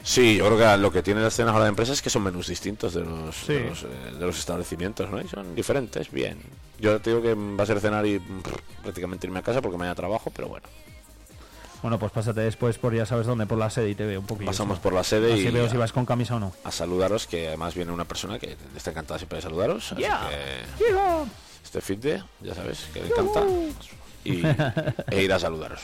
[0.04, 2.24] Sí, yo creo que lo que tienen las cenas ahora de empresas es que son
[2.24, 3.54] menús distintos de los, Sí.
[3.54, 5.22] de, los, eh, de los establecimientos, ¿no?
[5.22, 6.40] Y son diferentes, bien.
[6.80, 8.20] Yo te digo que va a ser cenar y
[8.82, 10.66] prácticamente irme a casa porque mañana trabajo, pero bueno.
[11.82, 14.26] Bueno, pues pásate después por ya sabes dónde, por la sede y te veo un
[14.26, 14.48] poquillo.
[14.48, 16.54] Pasamos por la sede Así y veo si vas con camisa o no.
[16.64, 19.92] a saludaros, que además viene una persona que está encantada siempre de saludaros.
[19.94, 21.26] Así que ¡Llega!
[21.64, 23.44] este fin de, ya sabes, que le encanta.
[24.30, 24.44] Y,
[25.12, 25.82] e ir a saludaros.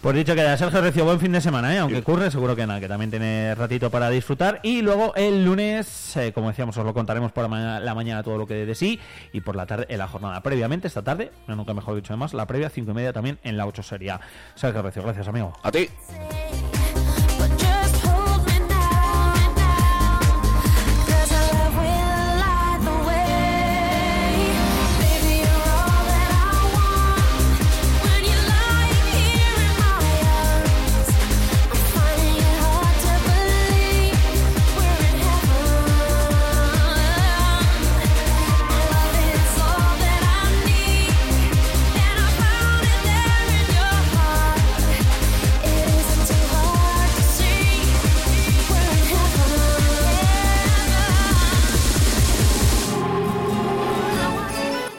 [0.00, 1.78] Pues dicho que Sergio Recio, buen fin de semana, ¿eh?
[1.78, 4.60] aunque curre, seguro que nada, que también tiene ratito para disfrutar.
[4.62, 8.46] Y luego el lunes, eh, como decíamos, os lo contaremos por la mañana todo lo
[8.46, 9.00] que dé de sí.
[9.32, 12.34] Y por la tarde, en la jornada previamente, esta tarde, no nunca mejor dicho además,
[12.34, 14.20] la previa, cinco y media también en la 8 sería.
[14.54, 15.52] Sergio Recio, gracias amigo.
[15.62, 15.88] A ti.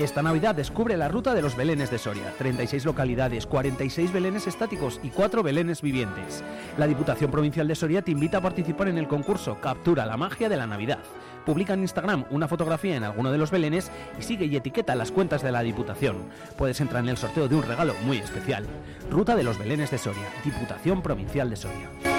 [0.10, 2.34] Esta Navidad descubre la ruta de los Belenes de Soria.
[2.40, 6.44] 36 localidades, 46 Belenes estáticos y 4 Belenes vivientes.
[6.80, 10.50] La Diputación Provincial de Soria te invita a participar en el concurso Captura la magia
[10.50, 10.98] de la Navidad.
[11.46, 15.12] Publica en Instagram una fotografía en alguno de los Belenes y sigue y etiqueta las
[15.12, 16.18] cuentas de la Diputación.
[16.58, 18.66] Puedes entrar en el sorteo de un regalo muy especial.
[19.12, 20.26] Ruta de los Belenes de Soria.
[20.44, 22.19] Diputación Provincial de Soria.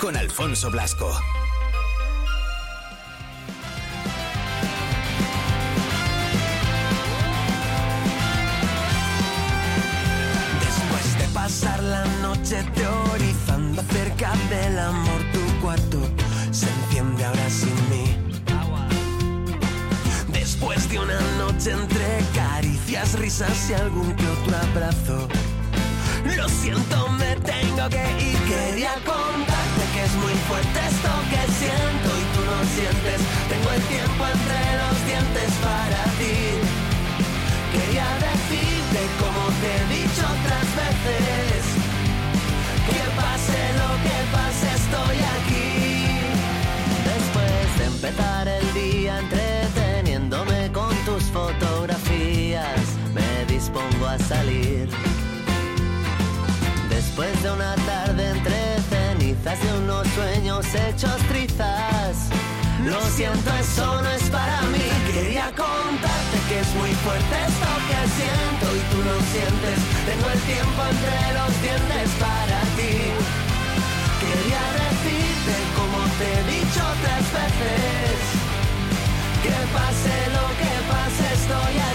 [0.00, 1.10] con Alfonso Blasco.
[10.60, 16.00] Después de pasar la noche teorizando acerca del amor, tu cuarto
[16.50, 18.16] se enciende ahora sin mí.
[20.28, 25.28] Después de una noche entre caricias, risas y algún que otro abrazo.
[26.36, 28.38] Lo siento, me tengo que ir.
[28.44, 29.53] Quería contarte que
[30.04, 33.20] es muy fuerte esto que siento y tú no sientes.
[33.48, 36.13] Tengo el tiempo entre los dientes para
[59.44, 62.28] cenizas de unos sueños hechos trizas.
[62.84, 64.84] Lo siento, eso no es para mí.
[65.12, 69.78] Quería contarte que es muy fuerte esto que siento y tú no sientes.
[70.08, 72.94] Tengo el tiempo entre los dientes para ti.
[74.20, 78.16] Quería decirte como te he dicho otras veces.
[79.42, 81.93] Que pase lo que pase, estoy aquí.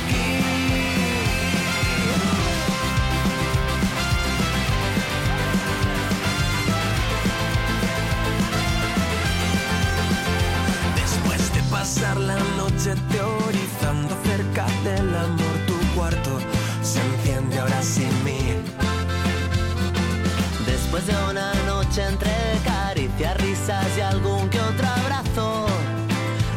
[11.90, 15.56] pasar la noche teorizando acerca del amor.
[15.66, 16.38] Tu cuarto
[16.84, 18.42] se enciende ahora sin mí.
[20.68, 22.32] Después de una noche entre
[22.64, 25.66] caricias, risas y algún que otro abrazo,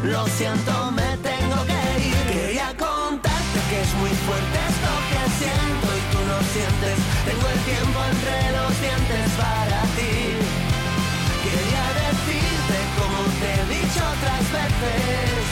[0.03, 2.21] lo siento, me tengo que ir.
[2.31, 6.97] Quería contarte que es muy fuerte esto que siento y tú no sientes.
[7.27, 9.92] Tengo el tiempo entre los dientes para
[14.13, 15.43] otras veces.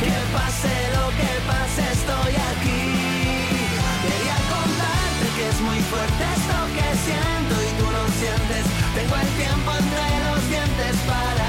[0.00, 2.84] Que pase lo que pase, estoy aquí.
[4.04, 8.64] Quería contarte que es muy fuerte esto que siento y tú no sientes.
[8.96, 11.41] Tengo el tiempo entre los dientes para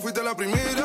[0.00, 0.75] fuiste la primera,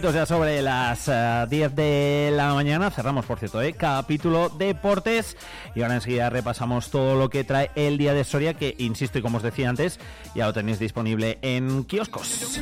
[0.00, 2.88] ya sobre las eh, 10 de la mañana.
[2.88, 3.72] Cerramos, por cierto, ¿eh?
[3.72, 5.36] capítulo deportes.
[5.74, 9.22] Y ahora enseguida repasamos todo lo que trae el día de Soria, que, insisto, y
[9.22, 9.98] como os decía antes,
[10.36, 12.60] ya lo tenéis disponible en kioscos.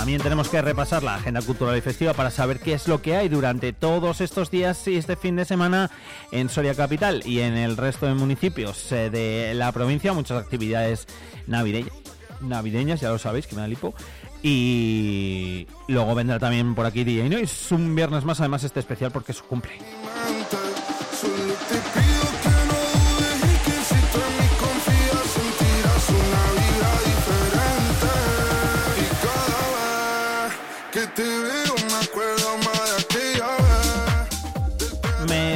[0.00, 3.16] También tenemos que repasar la agenda cultural y festiva para saber qué es lo que
[3.16, 5.90] hay durante todos estos días y este fin de semana
[6.32, 10.14] en Soria Capital y en el resto de municipios eh, de la provincia.
[10.14, 11.06] Muchas actividades
[11.46, 11.92] navideñas,
[12.40, 13.92] navideñas, ya lo sabéis, que me da lipo.
[14.42, 19.32] Y luego vendrá también por aquí DJ Noise, un viernes más, además este especial porque
[19.32, 19.72] es su cumple.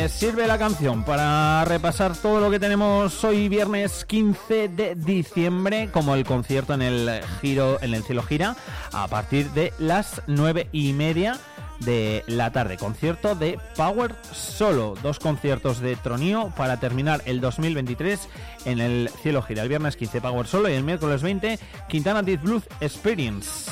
[0.08, 6.14] Sirve la canción para repasar todo lo que tenemos hoy viernes 15 de diciembre, como
[6.14, 8.54] el concierto en el giro, en el cielo gira,
[8.92, 11.38] a partir de las nueve y media
[11.80, 12.76] de la tarde.
[12.76, 14.94] Concierto de Power Solo.
[15.02, 18.28] Dos conciertos de Tronío para terminar el 2023
[18.66, 19.62] en el cielo gira.
[19.62, 23.70] El viernes 15 Power Solo y el miércoles 20 Quintana Deep Blues Experience.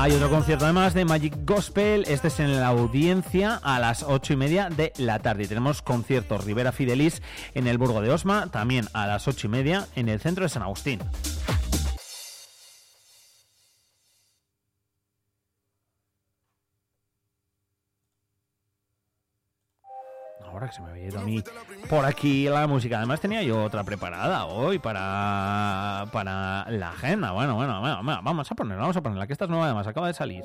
[0.00, 4.32] Hay otro concierto además de Magic Gospel, este es en la audiencia a las ocho
[4.32, 5.42] y media de la tarde.
[5.42, 7.20] Y tenemos conciertos Rivera Fidelis
[7.52, 10.48] en el Burgo de Osma, también a las ocho y media en el centro de
[10.48, 11.00] San Agustín.
[20.70, 21.42] Que se me había ido a mí
[21.88, 22.98] por aquí la música.
[22.98, 27.32] Además tenía yo otra preparada hoy para, para la agenda.
[27.32, 30.06] Bueno, bueno, bueno, vamos a ponerla, vamos a ponerla, que esta es nueva además, acaba
[30.06, 30.44] de salir.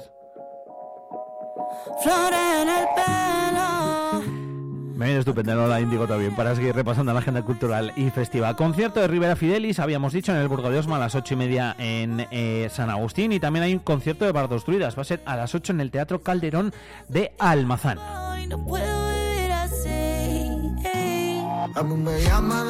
[2.06, 4.22] En el pelo
[4.96, 8.56] Me viene estupendo la Índigo también para seguir repasando la agenda cultural y festiva.
[8.56, 11.38] Concierto de Rivera Fidelis, habíamos dicho, en el Burgo de Osma a las ocho y
[11.38, 13.32] media en eh, San Agustín.
[13.32, 14.98] Y también hay un concierto de Bardos Druidas.
[14.98, 16.74] Va a ser a las 8 en el Teatro Calderón
[17.10, 18.00] de Almazán.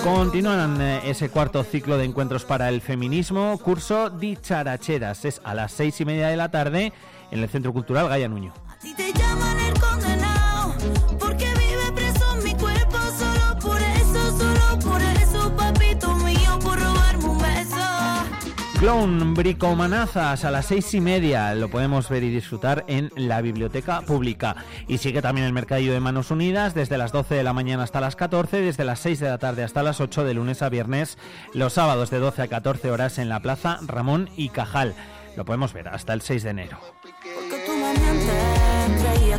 [0.03, 3.57] Continúan eh, ese cuarto ciclo de encuentros para el feminismo.
[3.59, 5.25] Curso Dicharacheras.
[5.25, 6.91] Es a las seis y media de la tarde
[7.31, 8.53] en el Centro Cultural Gaya Nuño.
[18.85, 21.55] Clown Bricomanazas a las seis y media.
[21.55, 24.57] Lo podemos ver y disfrutar en la biblioteca pública.
[24.87, 27.99] Y sigue también el Mercadillo de Manos Unidas desde las 12 de la mañana hasta
[27.99, 31.17] las 14, desde las 6 de la tarde hasta las 8 de lunes a viernes,
[31.51, 34.93] los sábados de 12 a 14 horas en la Plaza Ramón y Cajal.
[35.35, 36.77] Lo podemos ver hasta el 6 de enero.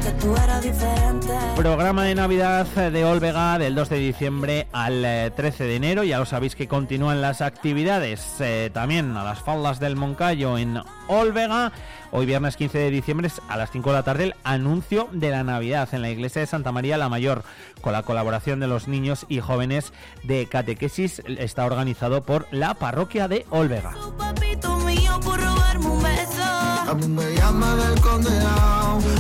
[0.07, 1.35] Que tú eras diferente.
[1.57, 6.05] Programa de Navidad de Olvega del 2 de diciembre al eh, 13 de enero.
[6.05, 10.81] Ya lo sabéis que continúan las actividades eh, también a las faldas del Moncayo en
[11.09, 11.73] Olvega.
[12.13, 15.31] Hoy viernes 15 de diciembre es a las 5 de la tarde el anuncio de
[15.31, 17.43] la Navidad en la iglesia de Santa María la Mayor
[17.81, 19.93] con la colaboración de los niños y jóvenes
[20.23, 21.21] de catequesis.
[21.27, 23.93] Está organizado por la parroquia de Olvega.
[24.17, 26.43] Papito mío, por robarme un beso.
[26.89, 28.76] A mí me llaman el condenado,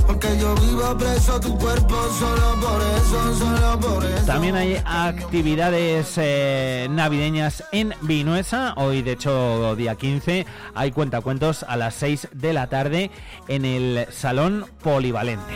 [0.06, 4.26] porque yo vivo preso tu cuerpo, solo por eso, solo por eso.
[4.26, 8.74] También hay actividades eh, navideñas en Vinuesa.
[8.76, 13.10] Hoy, de hecho, día 15, hay cuentacuentos a las 6 de la tarde
[13.48, 15.54] en el Salón Polivalente.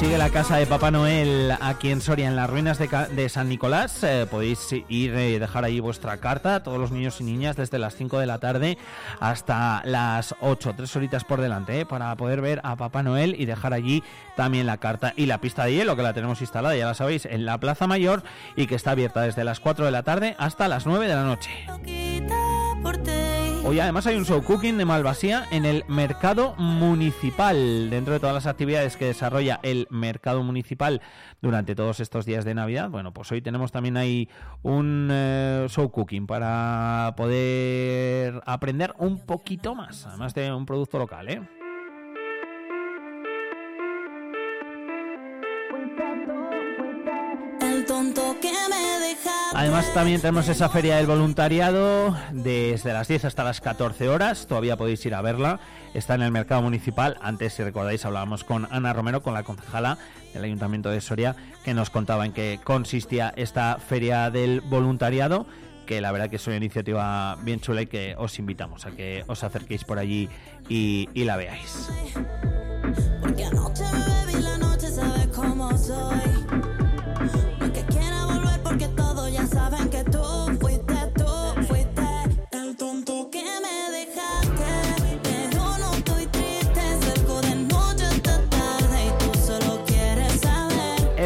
[0.00, 3.50] Sigue la casa de Papá Noel aquí en Soria, en las ruinas de, de San
[3.50, 4.02] Nicolás.
[4.02, 7.96] Eh, podéis ir y dejar ahí vuestra carta, todos los niños y niñas, desde las
[7.96, 8.78] 5 de la tarde
[9.20, 13.44] hasta las 8, tres horitas por delante, eh, para poder ver a Papá Noel y
[13.44, 14.02] dejar allí
[14.38, 17.26] también la carta y la pista de hielo, que la tenemos instalada, ya la sabéis,
[17.26, 18.22] en la Plaza Mayor
[18.56, 21.24] y que está abierta desde las 4 de la tarde hasta las 9 de la
[21.24, 21.50] noche.
[23.62, 27.90] Hoy además hay un show cooking de Malvasía en el mercado municipal.
[27.90, 31.02] Dentro de todas las actividades que desarrolla el mercado municipal
[31.42, 34.28] durante todos estos días de Navidad, bueno, pues hoy tenemos también ahí
[34.62, 41.28] un eh, show cooking para poder aprender un poquito más, además de un producto local,
[41.28, 41.59] ¿eh?
[48.00, 49.30] Tonto que me deja.
[49.52, 54.78] Además también tenemos esa feria del voluntariado desde las 10 hasta las 14 horas, todavía
[54.78, 55.60] podéis ir a verla,
[55.92, 59.98] está en el mercado municipal, antes si recordáis hablábamos con Ana Romero, con la concejala
[60.32, 65.44] del Ayuntamiento de Soria, que nos contaba en qué consistía esta feria del voluntariado,
[65.84, 69.24] que la verdad que es una iniciativa bien chula y que os invitamos a que
[69.26, 70.30] os acerquéis por allí
[70.70, 71.90] y, y la veáis.
[73.20, 73.84] Porque anoche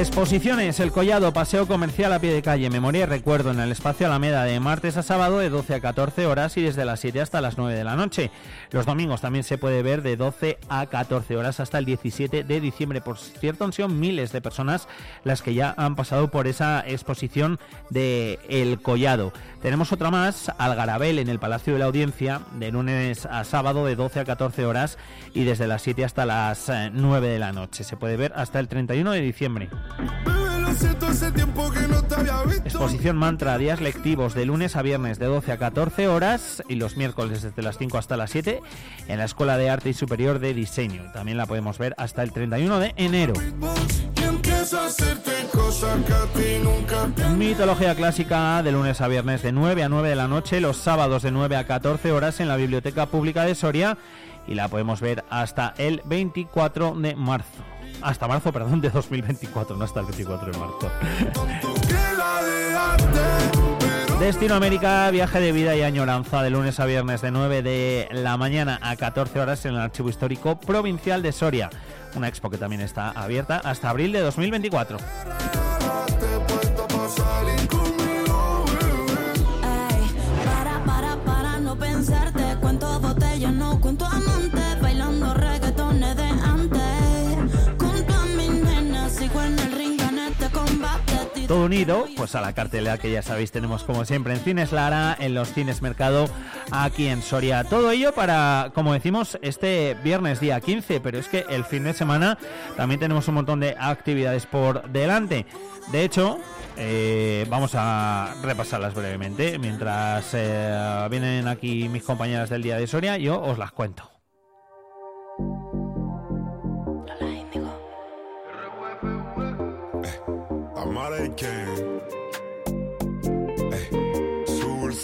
[0.04, 4.06] Exposiciones, El Collado, Paseo Comercial a pie de calle, Memoria y Recuerdo en el espacio
[4.06, 7.40] Alameda de martes a sábado de 12 a 14 horas y desde las 7 hasta
[7.40, 8.30] las 9 de la noche.
[8.70, 12.60] Los domingos también se puede ver de 12 a 14 horas hasta el 17 de
[12.60, 13.00] diciembre.
[13.00, 14.88] Por cierto, han sido miles de personas
[15.24, 19.32] las que ya han pasado por esa exposición de El Collado.
[19.62, 23.96] Tenemos otra más, Algarabel, en el Palacio de la Audiencia, de lunes a sábado de
[23.96, 24.98] 12 a 14 horas
[25.32, 27.84] y desde las 7 hasta las eh, 9 de la noche.
[27.84, 29.70] Se puede ver hasta el 31 de diciembre.
[32.64, 36.96] Exposición Mantra, días lectivos de lunes a viernes de 12 a 14 horas y los
[36.96, 38.60] miércoles desde las 5 hasta las 7
[39.08, 41.12] en la Escuela de Arte y Superior de Diseño.
[41.12, 43.34] También la podemos ver hasta el 31 de enero.
[47.36, 51.22] Mitología clásica de lunes a viernes de 9 a 9 de la noche, los sábados
[51.22, 53.98] de 9 a 14 horas en la Biblioteca Pública de Soria
[54.46, 57.73] y la podemos ver hasta el 24 de marzo.
[58.04, 60.90] Hasta marzo, perdón, de 2024, no hasta el 24 de marzo.
[64.20, 68.36] Destino América, viaje de vida y añoranza de lunes a viernes de 9 de la
[68.36, 71.70] mañana a 14 horas en el Archivo Histórico Provincial de Soria.
[72.14, 74.98] Una expo que también está abierta hasta abril de 2024.
[91.46, 95.16] Todo unido, pues a la cartelera que ya sabéis tenemos como siempre en Cines Lara,
[95.18, 96.28] en los Cines Mercado,
[96.70, 97.64] aquí en Soria.
[97.64, 101.92] Todo ello para, como decimos, este viernes día 15, pero es que el fin de
[101.92, 102.38] semana
[102.76, 105.46] también tenemos un montón de actividades por delante.
[105.92, 106.38] De hecho,
[106.76, 109.58] eh, vamos a repasarlas brevemente.
[109.58, 114.13] Mientras eh, vienen aquí mis compañeras del día de Soria, yo os las cuento.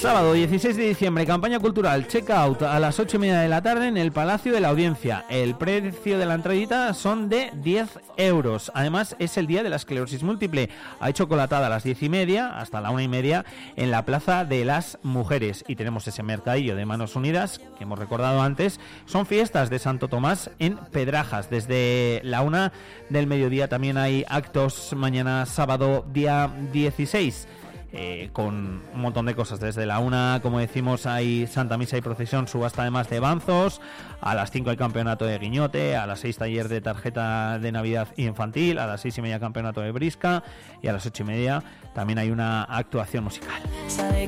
[0.00, 3.86] Sábado 16 de diciembre, campaña cultural Checkout a las 8 y media de la tarde
[3.86, 5.26] en el Palacio de la Audiencia.
[5.28, 8.72] El precio de la entradita son de 10 euros.
[8.74, 10.70] Además, es el día de la esclerosis múltiple.
[11.00, 13.44] Hay chocolatada a las 10 y media hasta la 1 y media
[13.76, 15.66] en la Plaza de las Mujeres.
[15.68, 18.80] Y tenemos ese mercadillo de Manos Unidas que hemos recordado antes.
[19.04, 21.50] Son fiestas de Santo Tomás en Pedrajas.
[21.50, 22.72] Desde la 1
[23.10, 27.46] del mediodía también hay actos mañana sábado día 16.
[27.92, 29.58] Eh, con un montón de cosas.
[29.58, 33.80] Desde la una, como decimos, hay Santa Misa y procesión, subasta además de banzos.
[34.20, 35.96] A las 5 el campeonato de guiñote.
[35.96, 38.78] A las 6 taller de tarjeta de Navidad infantil.
[38.78, 40.44] A las 6 y media campeonato de brisca.
[40.82, 41.62] Y a las 8 y media
[41.94, 43.60] también hay una actuación musical.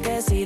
[0.03, 0.45] Que si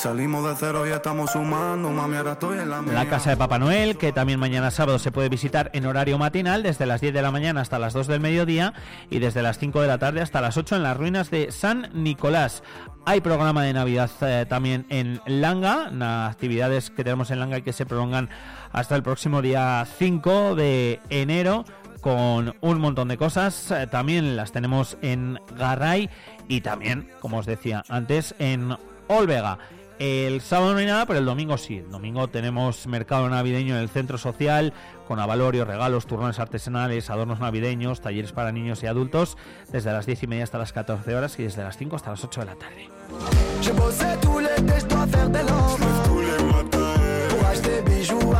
[0.00, 3.58] Salimos de cero y estamos sumando, mami, ahora estoy en la La casa de Papá
[3.58, 7.20] Noel, que también mañana sábado se puede visitar en horario matinal desde las 10 de
[7.20, 8.72] la mañana hasta las 2 del mediodía
[9.10, 11.90] y desde las 5 de la tarde hasta las 8 en las ruinas de San
[11.92, 12.62] Nicolás.
[13.04, 17.62] Hay programa de Navidad eh, también en Langa, las actividades que tenemos en Langa y
[17.62, 18.30] que se prolongan
[18.72, 21.66] hasta el próximo día 5 de enero
[22.00, 23.70] con un montón de cosas.
[23.70, 26.08] Eh, También las tenemos en Garray
[26.48, 28.78] y también, como os decía antes, en
[29.08, 29.58] Olvega.
[30.00, 31.76] El sábado no hay nada, pero el domingo sí.
[31.76, 34.72] El domingo tenemos mercado navideño en el centro social
[35.06, 39.36] con avalorios, regalos, turrones artesanales, adornos navideños, talleres para niños y adultos
[39.70, 42.24] desde las 10 y media hasta las 14 horas y desde las 5 hasta las
[42.24, 42.88] 8 de la tarde.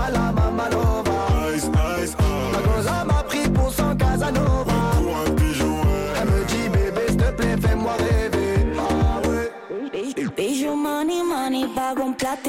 [0.01, 0.40] Je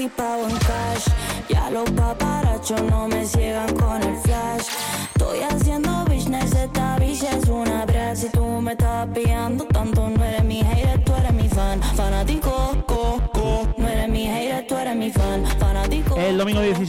[0.02, 1.06] y pago en cash.
[1.50, 4.68] Ya los paparachos no me ciegan con el flash.
[5.16, 8.16] Estoy haciendo business, esta bicha es una brat.
[8.16, 10.31] Si tú me estás pillando tanto, no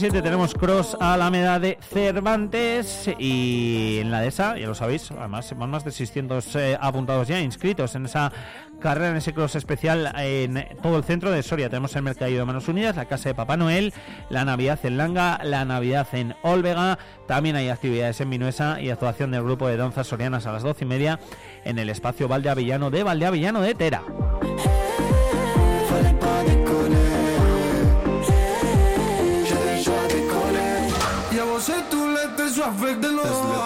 [0.03, 5.57] 17 tenemos Cross Alameda de Cervantes y en la de esa, ya lo sabéis, además
[5.57, 8.29] van más de 600 eh, apuntados ya inscritos en esa
[8.81, 11.69] carrera, en ese cross especial en todo el centro de Soria.
[11.69, 13.93] Tenemos el Mercadillo de Manos Unidas, la Casa de Papá Noel,
[14.29, 16.99] la Navidad en Langa, la Navidad en Olvega.
[17.25, 20.83] También hay actividades en Minuesa y actuación del grupo de danzas sorianas a las 12
[20.83, 21.21] y media
[21.63, 24.03] en el espacio Valdeavillano de Valdeavillano de Tera.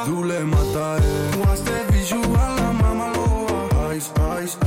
[0.05, 0.97] Tous les matins.
[1.37, 1.55] Moi.
[3.97, 4.11] Ice,
[4.43, 4.57] ice,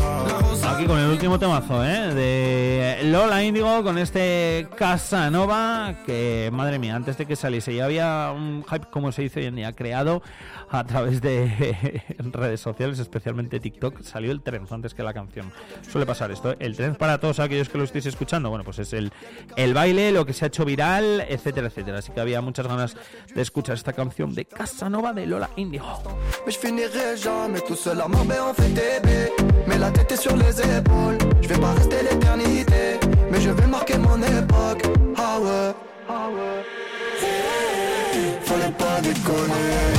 [0.53, 0.67] ice.
[0.67, 2.15] Aquí con el último temazo, ¿eh?
[2.15, 8.33] De Lola Índigo con este Casanova que, madre mía, antes de que saliese ya había
[8.35, 10.23] un hype, como se dice hoy en día, creado
[10.71, 14.03] a través de redes sociales, especialmente TikTok.
[14.03, 15.53] Salió el trend antes que la canción.
[15.89, 16.53] Suele pasar esto.
[16.53, 16.57] ¿eh?
[16.61, 19.13] El trend para todos aquellos que lo estéis escuchando, bueno, pues es el,
[19.57, 21.99] el baile, lo que se ha hecho viral, etcétera, etcétera.
[21.99, 22.97] Así que había muchas ganas
[23.35, 25.51] de escuchar esta canción de Casanova de Lola
[39.03, 39.90] je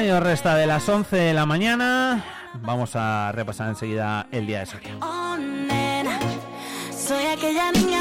[0.00, 2.24] medio resta de las 11 de la mañana.
[2.62, 4.94] Vamos a repasar enseguida el día de Soria.
[5.00, 5.36] Oh,
[6.96, 7.97] soy aquella niña